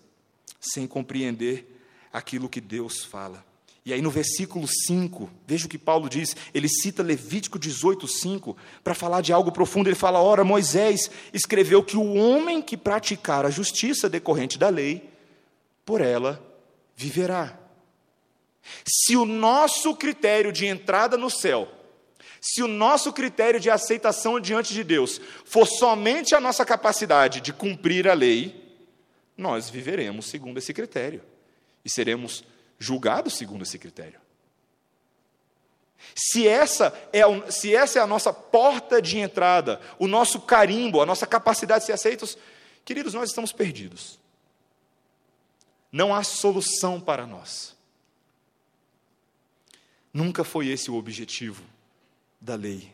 [0.60, 1.80] sem compreender
[2.12, 3.49] aquilo que Deus fala.
[3.90, 8.56] E aí no versículo 5, veja o que Paulo diz, ele cita Levítico 18, 5,
[8.84, 9.90] para falar de algo profundo.
[9.90, 15.10] Ele fala: Ora, Moisés escreveu que o homem que praticar a justiça decorrente da lei,
[15.84, 16.40] por ela
[16.96, 17.58] viverá.
[18.86, 21.68] Se o nosso critério de entrada no céu,
[22.40, 27.52] se o nosso critério de aceitação diante de Deus for somente a nossa capacidade de
[27.52, 28.78] cumprir a lei,
[29.36, 31.24] nós viveremos segundo esse critério
[31.84, 32.44] e seremos
[32.80, 34.20] julgados segundo esse critério.
[36.16, 41.06] Se essa, é, se essa é a nossa porta de entrada, o nosso carimbo, a
[41.06, 42.38] nossa capacidade de ser aceitos,
[42.86, 44.18] queridos, nós estamos perdidos.
[45.92, 47.76] Não há solução para nós.
[50.14, 51.64] Nunca foi esse o objetivo
[52.40, 52.94] da lei.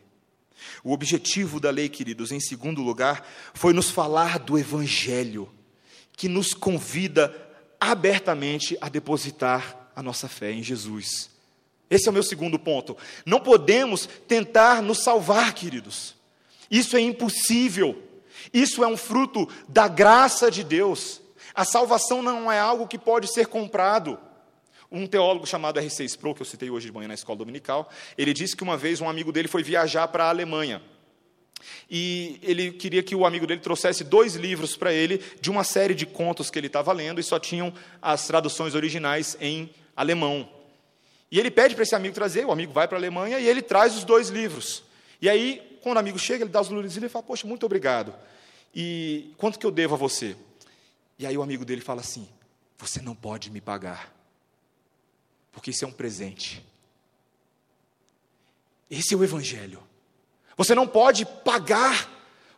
[0.82, 5.52] O objetivo da lei, queridos, em segundo lugar, foi nos falar do Evangelho,
[6.12, 7.28] que nos convida
[7.80, 11.30] abertamente a depositar a nossa fé em Jesus.
[11.88, 12.96] Esse é o meu segundo ponto.
[13.24, 16.14] Não podemos tentar nos salvar, queridos.
[16.70, 18.02] Isso é impossível.
[18.52, 21.20] Isso é um fruto da graça de Deus.
[21.54, 24.18] A salvação não é algo que pode ser comprado.
[24.90, 26.04] Um teólogo chamado R.C.
[26.04, 29.00] Sproul, que eu citei hoje de manhã na escola dominical, ele disse que uma vez
[29.00, 30.82] um amigo dele foi viajar para a Alemanha.
[31.90, 35.94] E ele queria que o amigo dele trouxesse dois livros para ele de uma série
[35.94, 40.48] de contos que ele estava lendo e só tinham as traduções originais em alemão.
[41.30, 43.62] E ele pede para esse amigo trazer, o amigo vai para a Alemanha e ele
[43.62, 44.84] traz os dois livros.
[45.20, 47.66] E aí, quando o amigo chega, ele dá os livros e ele fala: Poxa, muito
[47.66, 48.14] obrigado.
[48.74, 50.36] E quanto que eu devo a você?
[51.18, 52.28] E aí o amigo dele fala assim:
[52.78, 54.14] Você não pode me pagar,
[55.52, 56.64] porque isso é um presente.
[58.90, 59.82] Esse é o Evangelho.
[60.56, 62.08] Você não pode pagar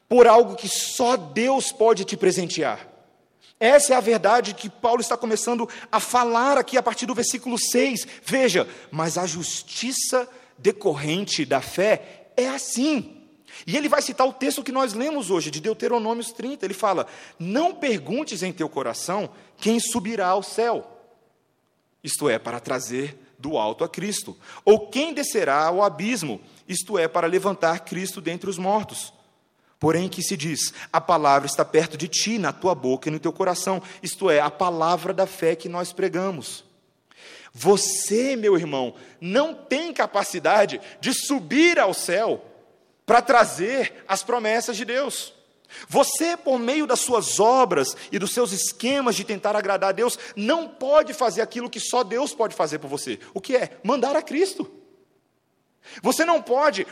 [0.08, 2.88] por algo que só Deus pode te presentear.
[3.61, 7.58] Essa é a verdade que Paulo está começando a falar aqui a partir do versículo
[7.58, 8.06] 6.
[8.24, 13.16] Veja, mas a justiça decorrente da fé é assim.
[13.66, 16.64] E ele vai citar o texto que nós lemos hoje, de Deuteronômios 30.
[16.64, 17.06] Ele fala:
[17.38, 20.87] Não perguntes em teu coração quem subirá ao céu,
[22.02, 27.07] isto é, para trazer do alto a Cristo, ou quem descerá ao abismo, isto é,
[27.07, 29.12] para levantar Cristo dentre os mortos.
[29.79, 33.20] Porém, que se diz: a palavra está perto de ti, na tua boca e no
[33.20, 36.64] teu coração, isto é, a palavra da fé que nós pregamos.
[37.53, 42.44] Você, meu irmão, não tem capacidade de subir ao céu
[43.07, 45.33] para trazer as promessas de Deus.
[45.88, 50.18] Você, por meio das suas obras e dos seus esquemas de tentar agradar a Deus,
[50.35, 53.18] não pode fazer aquilo que só Deus pode fazer por você.
[53.35, 53.78] O que é?
[53.85, 54.70] Mandar a Cristo.
[56.02, 56.87] Você não pode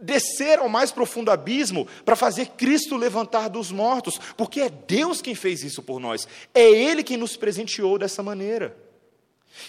[0.00, 5.34] descer ao mais profundo abismo para fazer Cristo levantar dos mortos, porque é Deus quem
[5.34, 8.76] fez isso por nós, é Ele quem nos presenteou dessa maneira.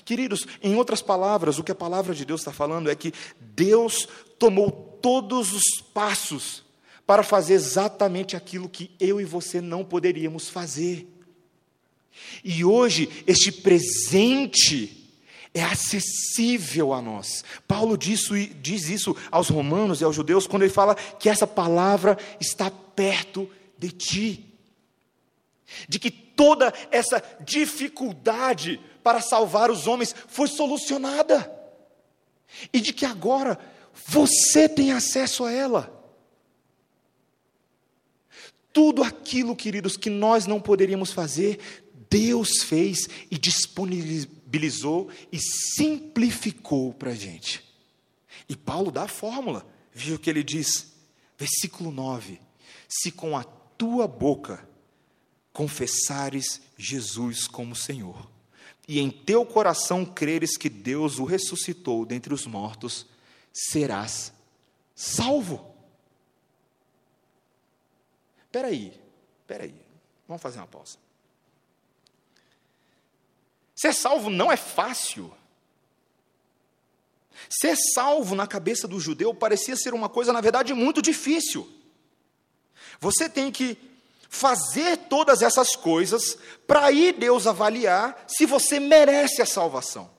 [0.06, 4.08] Queridos, em outras palavras, o que a palavra de Deus está falando é que Deus
[4.38, 6.69] tomou todos os passos
[7.10, 11.08] para fazer exatamente aquilo que eu e você não poderíamos fazer.
[12.44, 15.12] E hoje, este presente
[15.52, 17.44] é acessível a nós.
[17.68, 21.48] Paulo diz isso, diz isso aos romanos e aos judeus quando ele fala que essa
[21.48, 24.46] palavra está perto de ti.
[25.88, 31.52] De que toda essa dificuldade para salvar os homens foi solucionada.
[32.72, 33.58] E de que agora
[34.06, 35.99] você tem acesso a ela.
[38.80, 41.60] Tudo aquilo, queridos, que nós não poderíamos fazer,
[42.10, 47.62] Deus fez e disponibilizou e simplificou para a gente.
[48.48, 50.94] E Paulo dá a fórmula, viu o que ele diz?
[51.38, 52.40] Versículo 9:
[52.88, 54.66] Se com a tua boca
[55.52, 58.32] confessares Jesus como Senhor,
[58.88, 63.06] e em teu coração creres que Deus o ressuscitou dentre os mortos,
[63.52, 64.32] serás
[64.96, 65.70] salvo.
[68.60, 69.02] Espera aí,
[69.40, 69.76] espera aí,
[70.28, 70.98] vamos fazer uma pausa.
[73.74, 75.34] Ser salvo não é fácil.
[77.50, 81.72] Ser salvo na cabeça do judeu parecia ser uma coisa, na verdade, muito difícil.
[83.00, 83.78] Você tem que
[84.28, 90.12] fazer todas essas coisas para aí Deus avaliar se você merece a salvação.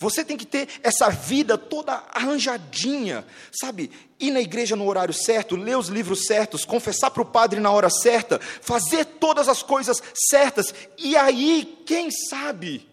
[0.00, 3.90] Você tem que ter essa vida toda arranjadinha, sabe?
[4.18, 7.70] Ir na igreja no horário certo, ler os livros certos, confessar para o padre na
[7.70, 12.88] hora certa, fazer todas as coisas certas, e aí, quem sabe,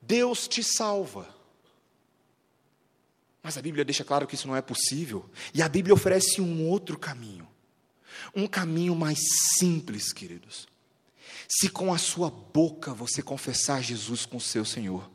[0.00, 1.26] Deus te salva.
[3.42, 6.68] Mas a Bíblia deixa claro que isso não é possível, e a Bíblia oferece um
[6.68, 7.48] outro caminho,
[8.32, 9.18] um caminho mais
[9.58, 10.68] simples, queridos.
[11.48, 15.10] Se com a sua boca você confessar Jesus com seu Senhor,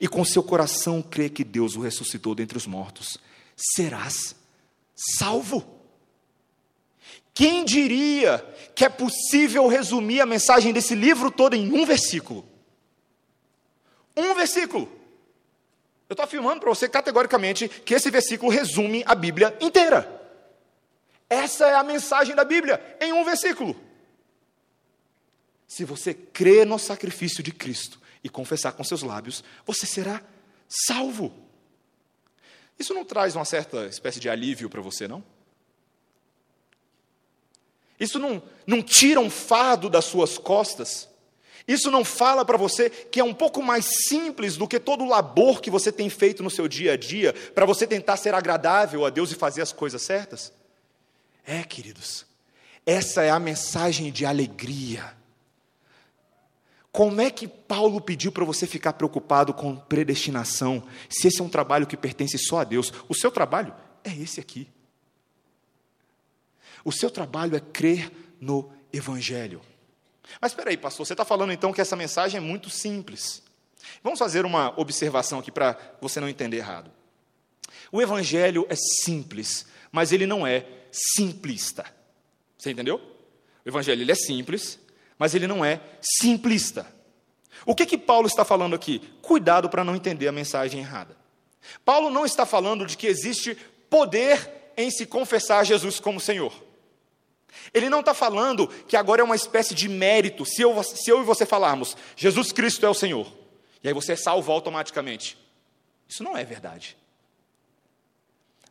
[0.00, 3.18] e com seu coração crer que Deus o ressuscitou dentre os mortos,
[3.56, 4.34] serás
[5.18, 5.80] salvo.
[7.32, 12.46] Quem diria que é possível resumir a mensagem desse livro todo em um versículo?
[14.16, 14.90] Um versículo.
[16.08, 20.20] Eu estou afirmando para você categoricamente que esse versículo resume a Bíblia inteira.
[21.28, 23.76] Essa é a mensagem da Bíblia, em um versículo.
[25.68, 30.22] Se você crê no sacrifício de Cristo, e confessar com seus lábios, você será
[30.68, 31.32] salvo.
[32.78, 35.22] Isso não traz uma certa espécie de alívio para você, não?
[37.98, 41.08] Isso não, não tira um fardo das suas costas?
[41.68, 45.08] Isso não fala para você que é um pouco mais simples do que todo o
[45.08, 49.04] labor que você tem feito no seu dia a dia para você tentar ser agradável
[49.04, 50.52] a Deus e fazer as coisas certas?
[51.46, 52.24] É, queridos,
[52.86, 55.19] essa é a mensagem de alegria
[56.92, 61.48] como é que Paulo pediu para você ficar preocupado com predestinação, se esse é um
[61.48, 62.92] trabalho que pertence só a Deus?
[63.08, 63.72] O seu trabalho
[64.02, 64.68] é esse aqui.
[66.84, 69.60] O seu trabalho é crer no Evangelho.
[70.40, 73.42] Mas espera aí, pastor, você está falando então que essa mensagem é muito simples.
[74.02, 76.90] Vamos fazer uma observação aqui para você não entender errado.
[77.92, 81.84] O Evangelho é simples, mas ele não é simplista.
[82.58, 82.96] Você entendeu?
[83.64, 84.78] O Evangelho ele é simples,
[85.20, 86.86] mas ele não é simplista.
[87.66, 89.00] O que que Paulo está falando aqui?
[89.20, 91.14] Cuidado para não entender a mensagem errada.
[91.84, 93.54] Paulo não está falando de que existe
[93.90, 96.54] poder em se confessar Jesus como Senhor.
[97.74, 101.20] Ele não está falando que agora é uma espécie de mérito, se eu, se eu
[101.20, 103.30] e você falarmos, Jesus Cristo é o Senhor,
[103.84, 105.36] e aí você é salvo automaticamente.
[106.08, 106.96] Isso não é verdade.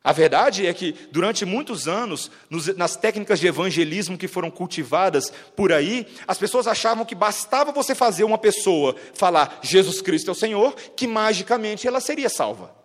[0.09, 5.31] A verdade é que, durante muitos anos, nos, nas técnicas de evangelismo que foram cultivadas
[5.55, 10.31] por aí, as pessoas achavam que bastava você fazer uma pessoa falar Jesus Cristo é
[10.31, 12.75] o Senhor, que magicamente ela seria salva.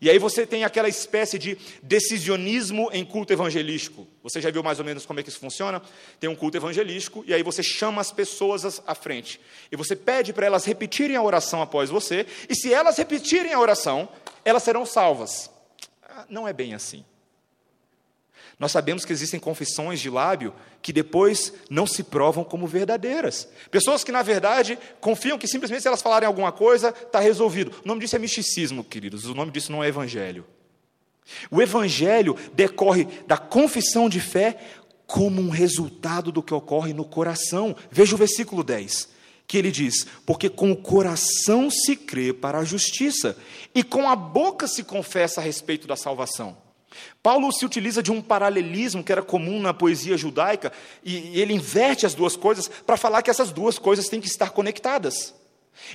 [0.00, 4.04] E aí você tem aquela espécie de decisionismo em culto evangelístico.
[4.24, 5.80] Você já viu mais ou menos como é que isso funciona?
[6.18, 9.40] Tem um culto evangelístico, e aí você chama as pessoas à frente.
[9.70, 13.60] E você pede para elas repetirem a oração após você, e se elas repetirem a
[13.60, 14.08] oração,
[14.44, 15.48] elas serão salvas
[16.28, 17.04] não é bem assim.
[18.58, 23.48] Nós sabemos que existem confissões de lábio que depois não se provam como verdadeiras.
[23.70, 27.72] Pessoas que, na verdade, confiam que simplesmente se elas falarem alguma coisa, está resolvido.
[27.84, 29.24] O nome disso é misticismo, queridos.
[29.24, 30.46] O nome disso não é evangelho.
[31.50, 34.58] O evangelho decorre da confissão de fé
[35.06, 37.74] como um resultado do que ocorre no coração.
[37.90, 39.19] Veja o versículo 10
[39.50, 43.36] que ele diz: Porque com o coração se crê para a justiça,
[43.74, 46.56] e com a boca se confessa a respeito da salvação.
[47.20, 52.06] Paulo se utiliza de um paralelismo que era comum na poesia judaica, e ele inverte
[52.06, 55.34] as duas coisas para falar que essas duas coisas têm que estar conectadas.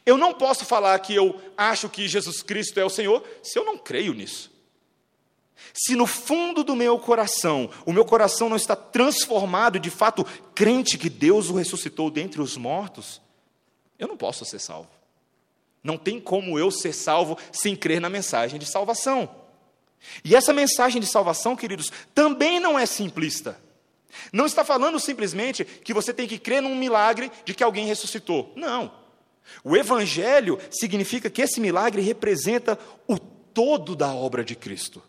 [0.06, 3.64] Eu não posso falar que eu acho que Jesus Cristo é o Senhor se eu
[3.64, 4.52] não creio nisso.
[5.74, 10.98] Se no fundo do meu coração, o meu coração não está transformado, de fato, crente
[10.98, 13.22] que Deus o ressuscitou dentre os mortos,
[13.98, 14.90] eu não posso ser salvo.
[15.84, 19.30] Não tem como eu ser salvo sem crer na mensagem de salvação.
[20.24, 23.60] E essa mensagem de salvação, queridos, também não é simplista.
[24.32, 28.52] Não está falando simplesmente que você tem que crer num milagre de que alguém ressuscitou.
[28.56, 28.92] Não.
[29.64, 35.02] O Evangelho significa que esse milagre representa o todo da obra de Cristo.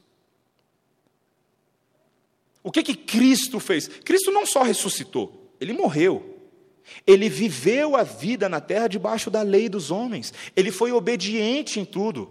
[2.63, 3.87] O que que Cristo fez?
[3.87, 6.36] Cristo não só ressuscitou, ele morreu.
[7.07, 10.33] Ele viveu a vida na terra debaixo da lei dos homens.
[10.55, 12.31] Ele foi obediente em tudo.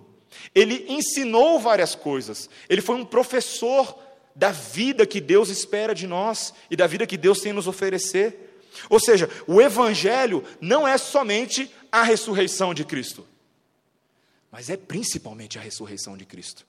[0.53, 2.49] Ele ensinou várias coisas.
[2.69, 3.97] Ele foi um professor
[4.35, 8.59] da vida que Deus espera de nós e da vida que Deus tem nos oferecer.
[8.89, 13.25] Ou seja, o Evangelho não é somente a ressurreição de Cristo,
[14.51, 16.65] mas é principalmente a ressurreição de Cristo.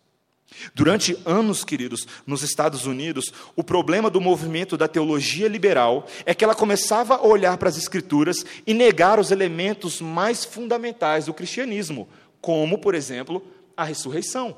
[0.74, 6.44] Durante anos, queridos, nos Estados Unidos, o problema do movimento da teologia liberal é que
[6.44, 12.08] ela começava a olhar para as Escrituras e negar os elementos mais fundamentais do cristianismo,
[12.40, 13.44] como, por exemplo,
[13.76, 14.56] a ressurreição.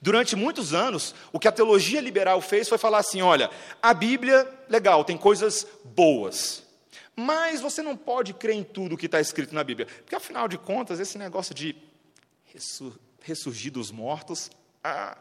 [0.00, 3.50] Durante muitos anos, o que a teologia liberal fez foi falar assim: olha,
[3.82, 6.62] a Bíblia, legal, tem coisas boas,
[7.14, 10.56] mas você não pode crer em tudo que está escrito na Bíblia, porque afinal de
[10.56, 11.76] contas, esse negócio de
[13.20, 14.50] ressurgir dos mortos
[14.82, 15.16] a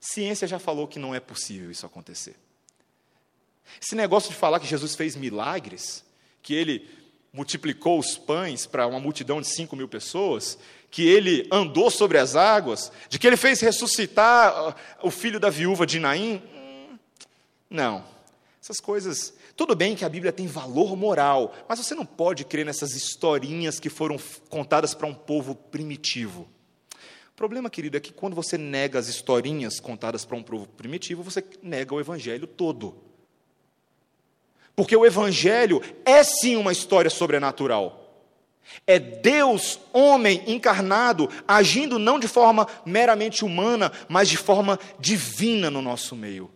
[0.00, 2.36] ciência já falou que não é possível isso acontecer.
[3.80, 6.04] Esse negócio de falar que Jesus fez milagres,
[6.42, 6.88] que ele
[7.32, 10.56] multiplicou os pães para uma multidão de 5 mil pessoas,
[10.90, 15.50] que ele andou sobre as águas, de que ele fez ressuscitar ah, o filho da
[15.50, 16.40] viúva de Naim.
[16.54, 16.98] Hum,
[17.68, 18.04] não,
[18.62, 19.34] essas coisas.
[19.56, 23.80] Tudo bem que a Bíblia tem valor moral, mas você não pode crer nessas historinhas
[23.80, 24.16] que foram
[24.48, 26.48] contadas para um povo primitivo.
[27.34, 31.20] O problema, querido, é que quando você nega as historinhas contadas para um povo primitivo,
[31.20, 32.94] você nega o evangelho todo.
[34.76, 38.22] Porque o evangelho é sim uma história sobrenatural.
[38.86, 45.82] É Deus, homem encarnado, agindo não de forma meramente humana, mas de forma divina no
[45.82, 46.48] nosso meio,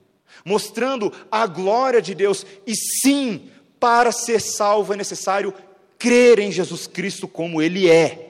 [0.44, 2.46] mostrando a glória de Deus.
[2.64, 5.52] E sim, para ser salvo é necessário
[5.98, 8.27] crer em Jesus Cristo como Ele é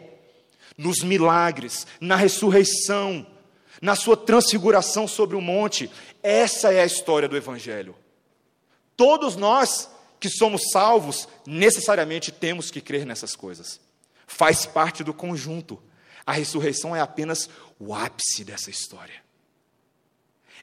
[0.78, 3.26] nos milagres, na ressurreição,
[3.82, 5.90] na sua transfiguração sobre o monte.
[6.22, 7.96] Essa é a história do Evangelho.
[8.96, 13.80] Todos nós que somos salvos, necessariamente temos que crer nessas coisas.
[14.26, 15.80] Faz parte do conjunto.
[16.26, 19.22] A ressurreição é apenas o ápice dessa história.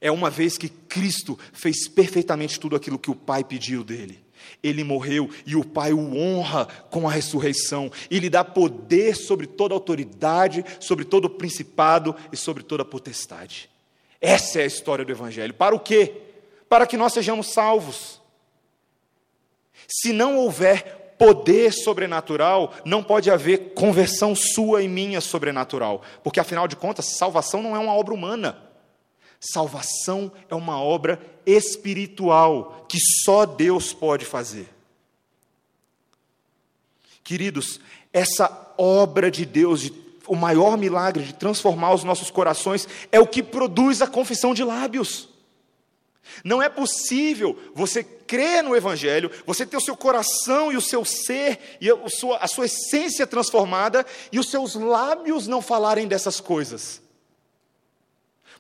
[0.02, 4.25] É uma vez que Cristo fez perfeitamente tudo aquilo que o Pai pediu dele.
[4.64, 9.48] Ele morreu e o Pai o honra com a ressurreição e lhe dá poder sobre
[9.48, 13.70] toda autoridade, sobre todo principado e sobre toda potestade.
[14.20, 15.54] Essa é a história do Evangelho.
[15.54, 16.14] Para o quê?
[16.68, 18.22] Para que nós sejamos salvos.
[19.88, 26.68] Se não houver poder sobrenatural, não pode haver conversão sua e minha sobrenatural, porque afinal
[26.68, 28.65] de contas, salvação não é uma obra humana.
[29.52, 34.68] Salvação é uma obra espiritual que só Deus pode fazer.
[37.24, 37.80] Queridos,
[38.12, 39.94] essa obra de Deus, de,
[40.28, 44.64] o maior milagre de transformar os nossos corações, é o que produz a confissão de
[44.64, 45.30] lábios.
[46.44, 51.06] Não é possível você crer no Evangelho, você ter o seu coração e o seu
[51.06, 56.40] ser e a sua, a sua essência transformada e os seus lábios não falarem dessas
[56.40, 57.05] coisas.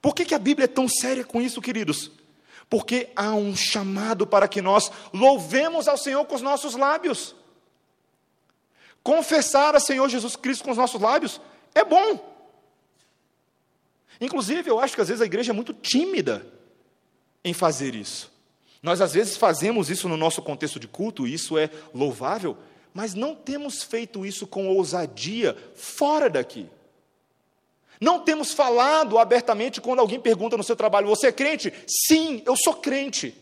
[0.05, 2.11] Por que, que a Bíblia é tão séria com isso, queridos?
[2.69, 7.35] Porque há um chamado para que nós louvemos ao Senhor com os nossos lábios.
[9.01, 11.41] Confessar a Senhor Jesus Cristo com os nossos lábios
[11.73, 12.23] é bom.
[14.21, 16.45] Inclusive, eu acho que às vezes a igreja é muito tímida
[17.43, 18.31] em fazer isso.
[18.83, 22.55] Nós às vezes fazemos isso no nosso contexto de culto, e isso é louvável,
[22.93, 26.69] mas não temos feito isso com ousadia fora daqui.
[28.05, 31.73] Não temos falado abertamente quando alguém pergunta no seu trabalho: Você é crente?
[31.87, 33.35] Sim, eu sou crente.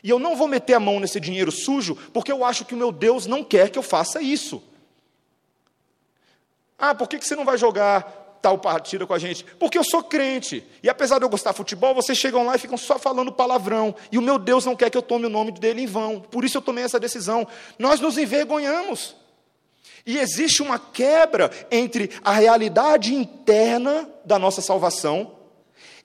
[0.00, 2.76] E eu não vou meter a mão nesse dinheiro sujo porque eu acho que o
[2.76, 4.62] meu Deus não quer que eu faça isso.
[6.78, 9.44] Ah, por que você não vai jogar tal partida com a gente?
[9.58, 10.64] Porque eu sou crente.
[10.84, 13.92] E apesar de eu gostar de futebol, vocês chegam lá e ficam só falando palavrão.
[14.12, 16.20] E o meu Deus não quer que eu tome o nome dele em vão.
[16.20, 17.44] Por isso eu tomei essa decisão.
[17.76, 19.16] Nós nos envergonhamos.
[20.06, 25.36] E existe uma quebra entre a realidade interna da nossa salvação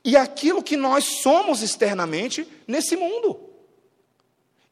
[0.03, 3.39] e aquilo que nós somos externamente nesse mundo.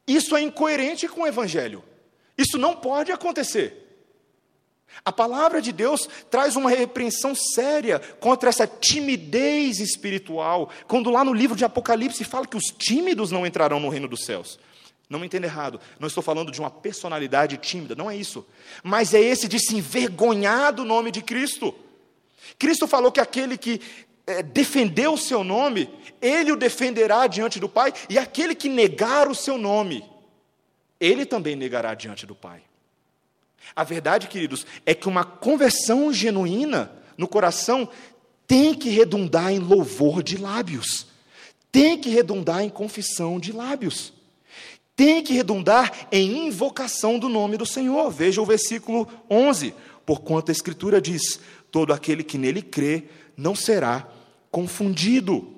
[0.04, 1.84] Isso é incoerente com o Evangelho.
[2.36, 3.86] Isso não pode acontecer.
[5.04, 11.32] A palavra de Deus traz uma repreensão séria contra essa timidez espiritual, quando lá no
[11.32, 14.58] livro de Apocalipse fala que os tímidos não entrarão no reino dos céus.
[15.10, 18.46] Não me entenda errado, não estou falando de uma personalidade tímida, não é isso.
[18.80, 21.74] Mas é esse de se envergonhar do nome de Cristo.
[22.56, 23.80] Cristo falou que aquele que
[24.24, 25.90] é, defender o seu nome,
[26.22, 30.04] ele o defenderá diante do Pai, e aquele que negar o seu nome,
[31.00, 32.62] ele também negará diante do Pai.
[33.74, 37.88] A verdade, queridos, é que uma conversão genuína no coração
[38.46, 41.08] tem que redundar em louvor de lábios,
[41.72, 44.12] tem que redundar em confissão de lábios,
[45.00, 48.10] tem que redundar em invocação do nome do Senhor.
[48.10, 49.72] Veja o versículo 11:
[50.04, 51.40] Porquanto a Escritura diz:
[51.70, 54.06] Todo aquele que nele crê não será
[54.50, 55.54] confundido.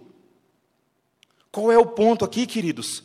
[1.51, 3.03] Qual é o ponto aqui, queridos?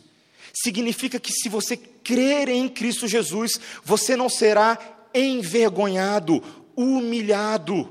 [0.54, 4.78] Significa que se você crer em Cristo Jesus, você não será
[5.16, 6.44] envergonhado,
[6.76, 7.90] humilhado.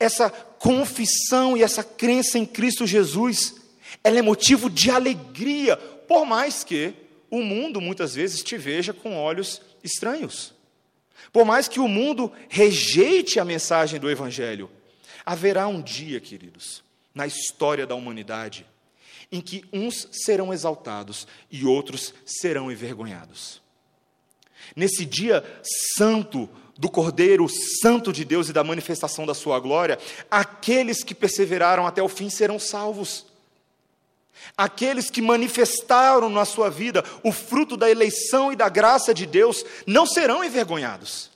[0.00, 3.56] Essa confissão e essa crença em Cristo Jesus,
[4.02, 5.78] ela é motivo de alegria,
[6.12, 6.92] por mais que
[7.30, 10.52] o mundo muitas vezes te veja com olhos estranhos.
[11.32, 14.70] Por mais que o mundo rejeite a mensagem do Evangelho,
[15.24, 16.84] haverá um dia, queridos,
[17.14, 18.66] na história da humanidade,
[19.32, 23.62] em que uns serão exaltados e outros serão envergonhados.
[24.76, 25.42] Nesse dia
[25.96, 26.46] santo
[26.76, 27.48] do Cordeiro
[27.80, 29.98] Santo de Deus e da manifestação da Sua glória,
[30.30, 33.31] aqueles que perseveraram até o fim serão salvos.
[34.56, 39.64] Aqueles que manifestaram na sua vida o fruto da eleição e da graça de Deus
[39.86, 41.30] não serão envergonhados,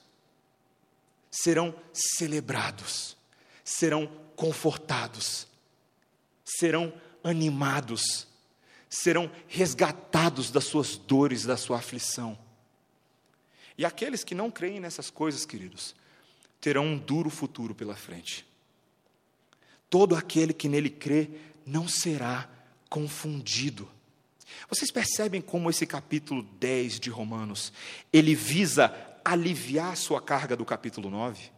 [1.30, 3.16] serão celebrados,
[3.64, 5.46] serão confortados,
[6.44, 6.92] serão
[7.22, 8.26] animados,
[8.88, 12.38] serão resgatados das suas dores, da sua aflição.
[13.78, 15.94] E aqueles que não creem nessas coisas, queridos,
[16.60, 18.46] terão um duro futuro pela frente.
[19.90, 21.30] Todo aquele que nele crê
[21.64, 22.48] não será
[22.88, 23.88] confundido.
[24.68, 27.72] Vocês percebem como esse capítulo 10 de Romanos,
[28.12, 31.50] ele visa aliviar sua carga do capítulo 9?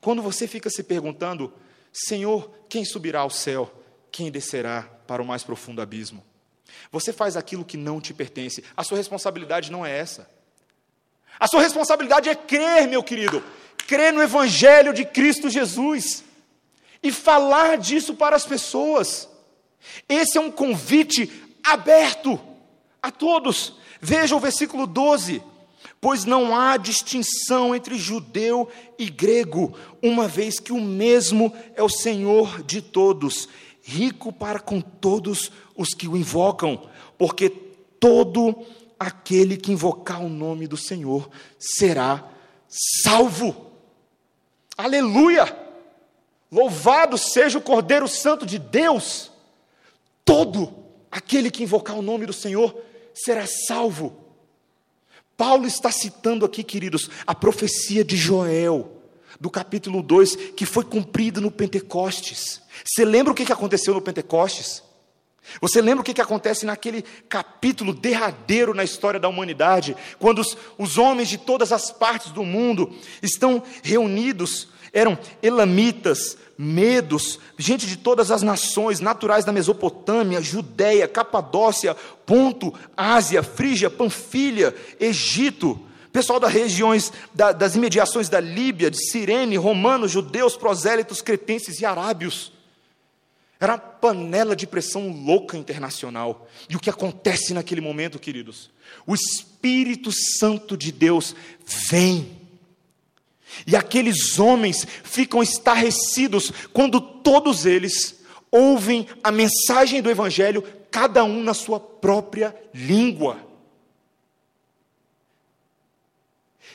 [0.00, 1.52] Quando você fica se perguntando,
[1.92, 3.72] Senhor, quem subirá ao céu?
[4.12, 6.24] Quem descerá para o mais profundo abismo?
[6.92, 8.64] Você faz aquilo que não te pertence.
[8.76, 10.28] A sua responsabilidade não é essa.
[11.38, 13.42] A sua responsabilidade é crer, meu querido,
[13.86, 16.22] crer no Evangelho de Cristo Jesus
[17.02, 19.29] e falar disso para as pessoas.
[20.08, 21.30] Esse é um convite
[21.62, 22.38] aberto
[23.02, 23.74] a todos.
[24.00, 25.42] Veja o versículo 12:
[26.00, 28.68] Pois não há distinção entre judeu
[28.98, 33.48] e grego, uma vez que o mesmo é o Senhor de todos,
[33.82, 38.54] rico para com todos os que o invocam, porque todo
[38.98, 41.28] aquele que invocar o nome do Senhor
[41.58, 42.28] será
[42.68, 43.66] salvo.
[44.76, 45.56] Aleluia!
[46.50, 49.29] Louvado seja o Cordeiro Santo de Deus.
[50.30, 50.72] Todo
[51.10, 52.80] aquele que invocar o nome do Senhor
[53.12, 54.16] será salvo.
[55.36, 59.02] Paulo está citando aqui, queridos, a profecia de Joel,
[59.40, 62.62] do capítulo 2, que foi cumprida no Pentecostes.
[62.84, 64.84] Você lembra o que aconteceu no Pentecostes?
[65.60, 70.56] Você lembra o que, que acontece naquele capítulo derradeiro na história da humanidade, quando os,
[70.76, 72.92] os homens de todas as partes do mundo
[73.22, 74.68] estão reunidos?
[74.92, 81.96] Eram elamitas, medos, gente de todas as nações, naturais da Mesopotâmia, Judéia, Capadócia,
[82.26, 85.80] Ponto, Ásia, Frígia, Panfilha, Egito,
[86.12, 91.86] pessoal das regiões da, das imediações da Líbia, de Cirene, romanos, judeus, prosélitos, cretenses e
[91.86, 92.52] arábios.
[93.60, 96.48] Era uma panela de pressão louca internacional.
[96.66, 98.70] E o que acontece naquele momento, queridos?
[99.06, 101.36] O Espírito Santo de Deus
[101.90, 102.40] vem.
[103.66, 111.42] E aqueles homens ficam estarrecidos quando todos eles ouvem a mensagem do Evangelho, cada um
[111.42, 113.46] na sua própria língua.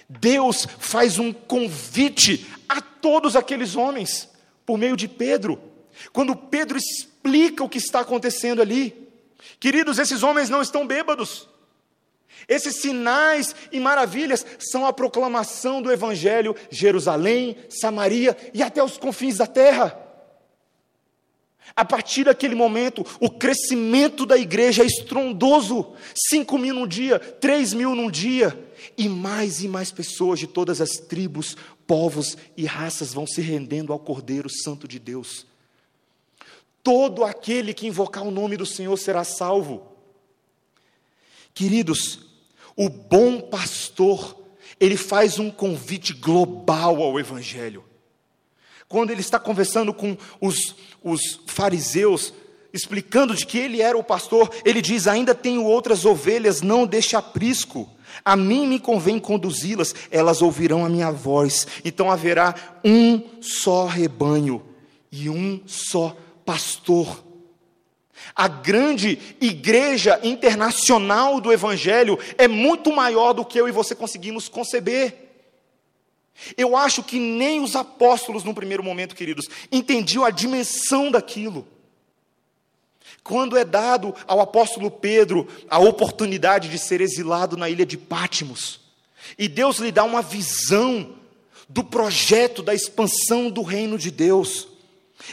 [0.07, 4.29] Deus faz um convite a todos aqueles homens,
[4.63, 5.59] por meio de Pedro.
[6.11, 9.09] Quando Pedro explica o que está acontecendo ali,
[9.59, 11.47] queridos, esses homens não estão bêbados.
[12.47, 19.37] Esses sinais e maravilhas são a proclamação do Evangelho, Jerusalém, Samaria e até os confins
[19.37, 20.01] da terra.
[21.75, 25.93] A partir daquele momento, o crescimento da igreja é estrondoso:
[26.29, 28.57] cinco mil num dia, três mil num dia,
[28.97, 33.91] e mais e mais pessoas de todas as tribos, povos e raças vão se rendendo
[33.91, 35.45] ao Cordeiro Santo de Deus.
[36.85, 39.87] Todo aquele que invocar o nome do Senhor será salvo.
[41.51, 42.19] Queridos,
[42.75, 44.39] o bom pastor,
[44.79, 47.83] ele faz um convite global ao Evangelho.
[48.87, 52.31] Quando ele está conversando com os, os fariseus,
[52.71, 57.15] explicando de que ele era o pastor, ele diz: Ainda tenho outras ovelhas, não deixe
[57.15, 57.89] aprisco.
[58.23, 61.65] A mim me convém conduzi-las, elas ouvirão a minha voz.
[61.83, 64.63] Então haverá um só rebanho
[65.11, 66.15] e um só
[66.45, 67.23] pastor.
[68.35, 74.47] A grande igreja internacional do Evangelho é muito maior do que eu e você conseguimos
[74.47, 75.25] conceber.
[76.57, 81.67] Eu acho que nem os apóstolos, no primeiro momento, queridos, entendiam a dimensão daquilo.
[83.23, 88.81] Quando é dado ao apóstolo Pedro a oportunidade de ser exilado na ilha de Pátimos,
[89.37, 91.15] e Deus lhe dá uma visão
[91.67, 94.67] do projeto da expansão do reino de Deus.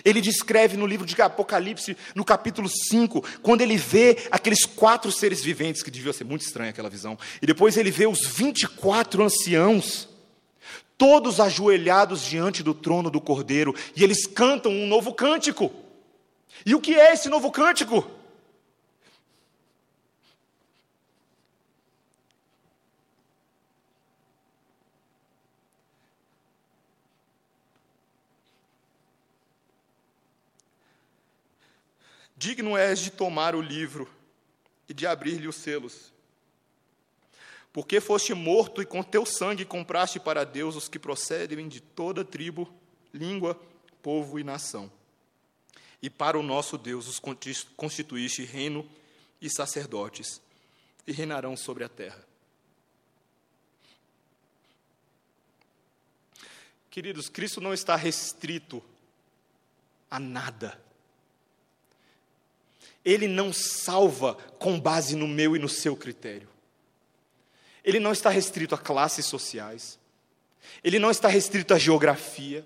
[0.04, 5.42] Ele descreve no livro de Apocalipse, no capítulo 5, quando ele vê aqueles quatro seres
[5.42, 10.08] viventes, que devia ser muito estranha aquela visão, e depois ele vê os 24 anciãos
[10.96, 15.72] todos ajoelhados diante do trono do Cordeiro, e eles cantam um novo cântico.
[16.64, 18.08] E o que é esse novo cântico?
[32.42, 34.10] Digno és de tomar o livro
[34.88, 36.12] e de abrir-lhe os selos
[37.72, 42.24] porque foste morto e com teu sangue compraste para Deus os que procedem de toda
[42.24, 42.68] tribo,
[43.14, 43.58] língua,
[44.02, 44.92] povo e nação.
[46.02, 47.18] E para o nosso Deus os
[47.76, 48.86] constituíste reino
[49.40, 50.40] e sacerdotes,
[51.06, 52.22] e reinarão sobre a terra.
[56.90, 58.82] Queridos, Cristo não está restrito
[60.10, 60.81] a nada.
[63.04, 66.48] Ele não salva com base no meu e no seu critério.
[67.84, 69.98] Ele não está restrito a classes sociais,
[70.84, 72.64] ele não está restrito à geografia,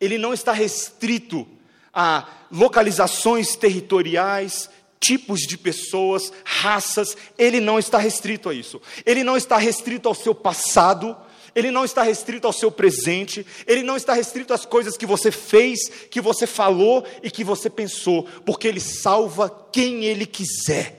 [0.00, 1.46] ele não está restrito
[1.92, 4.70] a localizações territoriais,
[5.00, 8.80] tipos de pessoas, raças, ele não está restrito a isso.
[9.06, 11.16] Ele não está restrito ao seu passado,
[11.54, 15.32] ele não está restrito ao seu presente, ele não está restrito às coisas que você
[15.32, 20.96] fez, que você falou e que você pensou, porque ele salva quem ele quiser.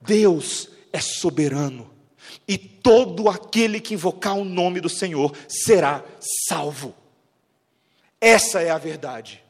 [0.00, 1.90] Deus é soberano,
[2.46, 6.04] e todo aquele que invocar o nome do Senhor será
[6.48, 6.94] salvo.
[8.20, 9.43] Essa é a verdade,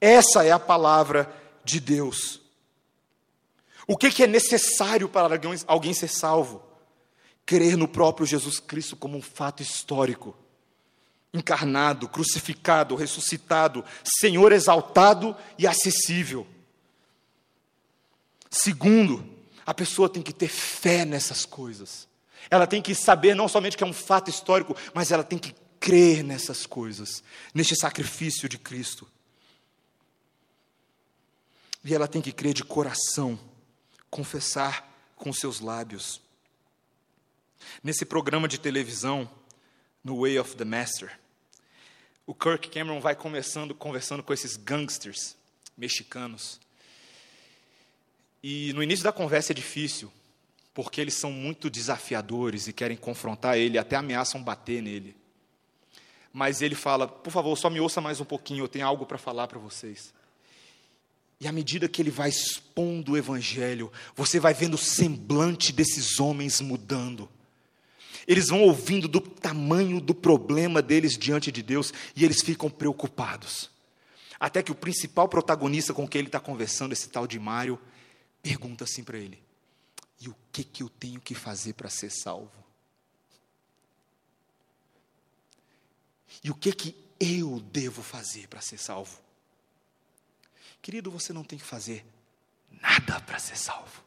[0.00, 1.32] essa é a palavra
[1.64, 2.40] de Deus.
[3.86, 6.62] O que, é necessário para alguém ser salvo?
[7.46, 10.36] Crer no próprio Jesus Cristo como um fato histórico
[11.32, 16.46] encarnado, crucificado, ressuscitado, Senhor exaltado e acessível.
[18.50, 19.28] Segundo,
[19.64, 22.08] a pessoa tem que ter fé nessas coisas.
[22.50, 25.54] Ela tem que saber não somente que é um fato histórico, mas ela tem que
[25.78, 27.22] crer nessas coisas,
[27.54, 29.06] neste sacrifício de Cristo.
[31.88, 33.40] E ela tem que crer de coração,
[34.10, 34.86] confessar
[35.16, 36.20] com seus lábios.
[37.82, 39.28] Nesse programa de televisão,
[40.04, 41.18] no Way of the Master,
[42.26, 45.34] o Kirk Cameron vai começando conversando com esses gangsters
[45.78, 46.60] mexicanos.
[48.42, 50.12] E no início da conversa é difícil,
[50.74, 55.16] porque eles são muito desafiadores e querem confrontar ele, até ameaçam bater nele.
[56.34, 59.16] Mas ele fala: por favor, só me ouça mais um pouquinho, eu tenho algo para
[59.16, 60.12] falar para vocês.
[61.40, 66.18] E à medida que ele vai expondo o evangelho, você vai vendo o semblante desses
[66.18, 67.28] homens mudando.
[68.26, 73.70] Eles vão ouvindo do tamanho do problema deles diante de Deus e eles ficam preocupados.
[74.38, 77.80] Até que o principal protagonista com quem ele está conversando, esse tal de Mário,
[78.42, 79.40] pergunta assim para ele:
[80.20, 82.52] E o que, que eu tenho que fazer para ser salvo?
[86.42, 89.27] E o que, que eu devo fazer para ser salvo?
[90.82, 92.06] Querido, você não tem que fazer
[92.80, 94.02] nada para ser salvo.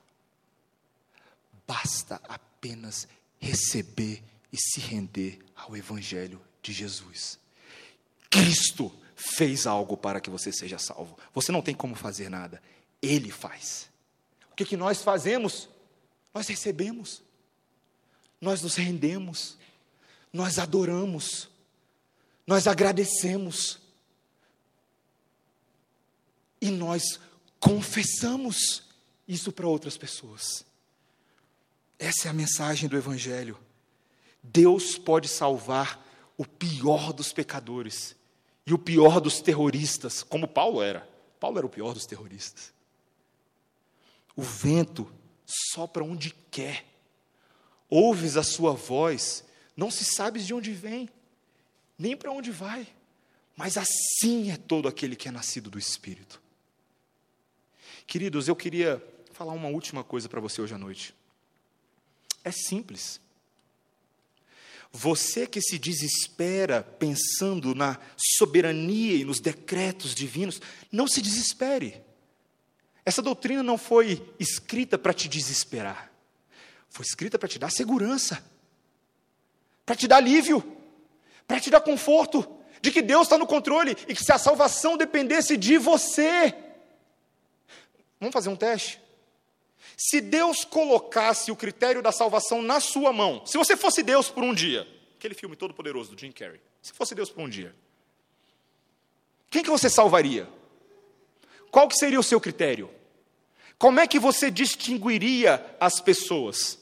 [1.68, 3.08] Basta apenas
[3.40, 7.40] receber e se render ao Evangelho de Jesus.
[8.30, 11.18] Cristo fez algo para que você seja salvo.
[11.34, 12.62] Você não tem como fazer nada,
[13.02, 13.92] Ele faz
[14.64, 15.70] que, que nós fazemos?
[16.34, 17.22] Nós recebemos,
[18.40, 19.58] nós nos rendemos,
[20.32, 21.50] nós adoramos,
[22.48, 23.81] nós agradecemos
[26.62, 27.20] e nós
[27.60, 28.84] confessamos
[29.28, 30.66] isso para outras pessoas.
[31.98, 33.58] Essa é a mensagem do Evangelho.
[34.44, 36.06] Deus pode salvar
[36.38, 38.16] o pior dos pecadores
[38.66, 41.08] e o pior dos terroristas, como Paulo era.
[41.40, 42.74] Paulo era o pior dos terroristas.
[44.36, 45.12] O vento
[45.46, 46.86] sopra onde quer.
[47.90, 49.44] Ouves a sua voz,
[49.76, 51.10] não se sabes de onde vem,
[51.98, 52.88] nem para onde vai.
[53.56, 56.41] mas assim é todo aquele que é nascido do Espírito.
[58.06, 61.16] Queridos, eu queria falar uma última coisa para você hoje à noite.
[62.44, 63.20] É simples.
[64.92, 72.02] Você que se desespera pensando na soberania e nos decretos divinos, não se desespere.
[73.06, 76.12] Essa doutrina não foi escrita para te desesperar,
[76.90, 78.44] foi escrita para te dar segurança,
[79.86, 80.64] para te dar alívio,
[81.48, 82.48] para te dar conforto,
[82.82, 86.54] de que Deus está no controle e que se a salvação dependesse de você.
[88.22, 89.02] Vamos fazer um teste?
[89.98, 94.44] Se Deus colocasse o critério da salvação na sua mão, se você fosse Deus por
[94.44, 97.76] um dia, aquele filme todo poderoso do Jim Carrey, se fosse Deus por um dia,
[99.50, 100.48] quem que você salvaria?
[101.72, 102.92] Qual que seria o seu critério?
[103.78, 106.78] Como é que você distinguiria as pessoas?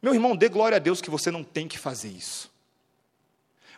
[0.00, 2.50] Meu irmão, dê glória a Deus que você não tem que fazer isso.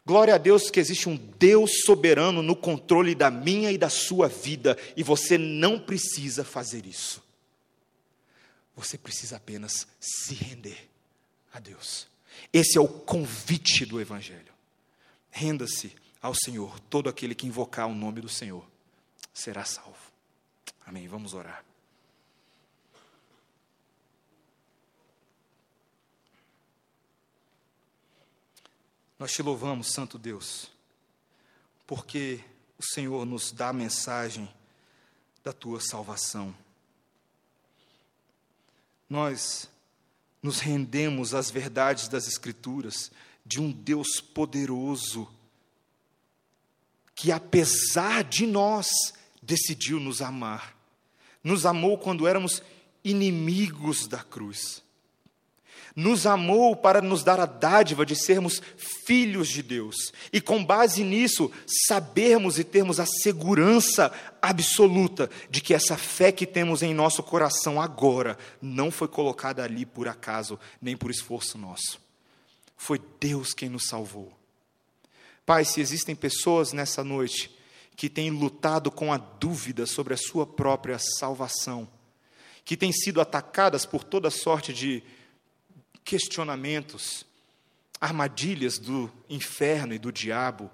[0.09, 4.27] Glória a Deus que existe um Deus soberano no controle da minha e da sua
[4.27, 7.23] vida, e você não precisa fazer isso.
[8.75, 10.89] Você precisa apenas se render
[11.53, 12.09] a Deus.
[12.51, 14.51] Esse é o convite do Evangelho.
[15.31, 16.81] Renda-se ao Senhor.
[16.89, 18.65] Todo aquele que invocar o nome do Senhor
[19.35, 20.11] será salvo.
[20.87, 21.07] Amém.
[21.07, 21.68] Vamos orar.
[29.19, 30.71] Nós te louvamos, Santo Deus,
[31.87, 32.41] porque
[32.79, 34.49] o Senhor nos dá a mensagem
[35.43, 36.55] da tua salvação
[39.09, 39.69] nós
[40.43, 43.11] nos rendemos às verdades das Escrituras
[43.45, 45.29] de um Deus poderoso,
[47.15, 48.89] que apesar de nós,
[49.43, 50.77] decidiu nos amar.
[51.43, 52.63] Nos amou quando éramos
[53.03, 54.83] inimigos da cruz
[55.99, 58.63] nos amou para nos dar a dádiva de sermos
[59.05, 61.51] filhos de Deus, e com base nisso,
[61.89, 67.83] sabermos e termos a segurança absoluta de que essa fé que temos em nosso coração
[67.83, 72.01] agora não foi colocada ali por acaso, nem por esforço nosso.
[72.77, 74.33] Foi Deus quem nos salvou.
[75.45, 77.51] Pai, se existem pessoas nessa noite
[77.97, 81.89] que têm lutado com a dúvida sobre a sua própria salvação,
[82.65, 85.03] que têm sido atacadas por toda sorte de
[86.09, 87.27] questionamentos,
[88.01, 90.71] armadilhas do inferno e do diabo,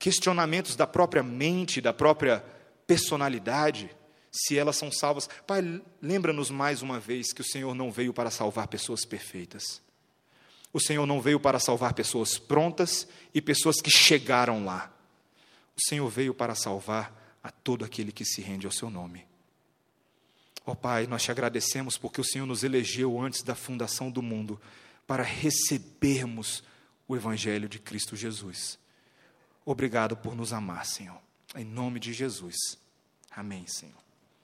[0.00, 2.44] questionamentos da própria mente, da própria
[2.88, 3.88] personalidade,
[4.32, 5.28] se elas são salvas.
[5.46, 9.80] Pai, lembra-nos mais uma vez que o Senhor não veio para salvar pessoas perfeitas.
[10.72, 14.92] O Senhor não veio para salvar pessoas prontas e pessoas que chegaram lá.
[15.76, 19.27] O Senhor veio para salvar a todo aquele que se rende ao seu nome.
[20.68, 24.20] Ó oh, Pai, nós te agradecemos porque o Senhor nos elegeu antes da fundação do
[24.20, 24.60] mundo
[25.06, 26.62] para recebermos
[27.08, 28.78] o Evangelho de Cristo Jesus.
[29.64, 31.16] Obrigado por nos amar, Senhor.
[31.56, 32.54] Em nome de Jesus.
[33.30, 34.07] Amém, Senhor.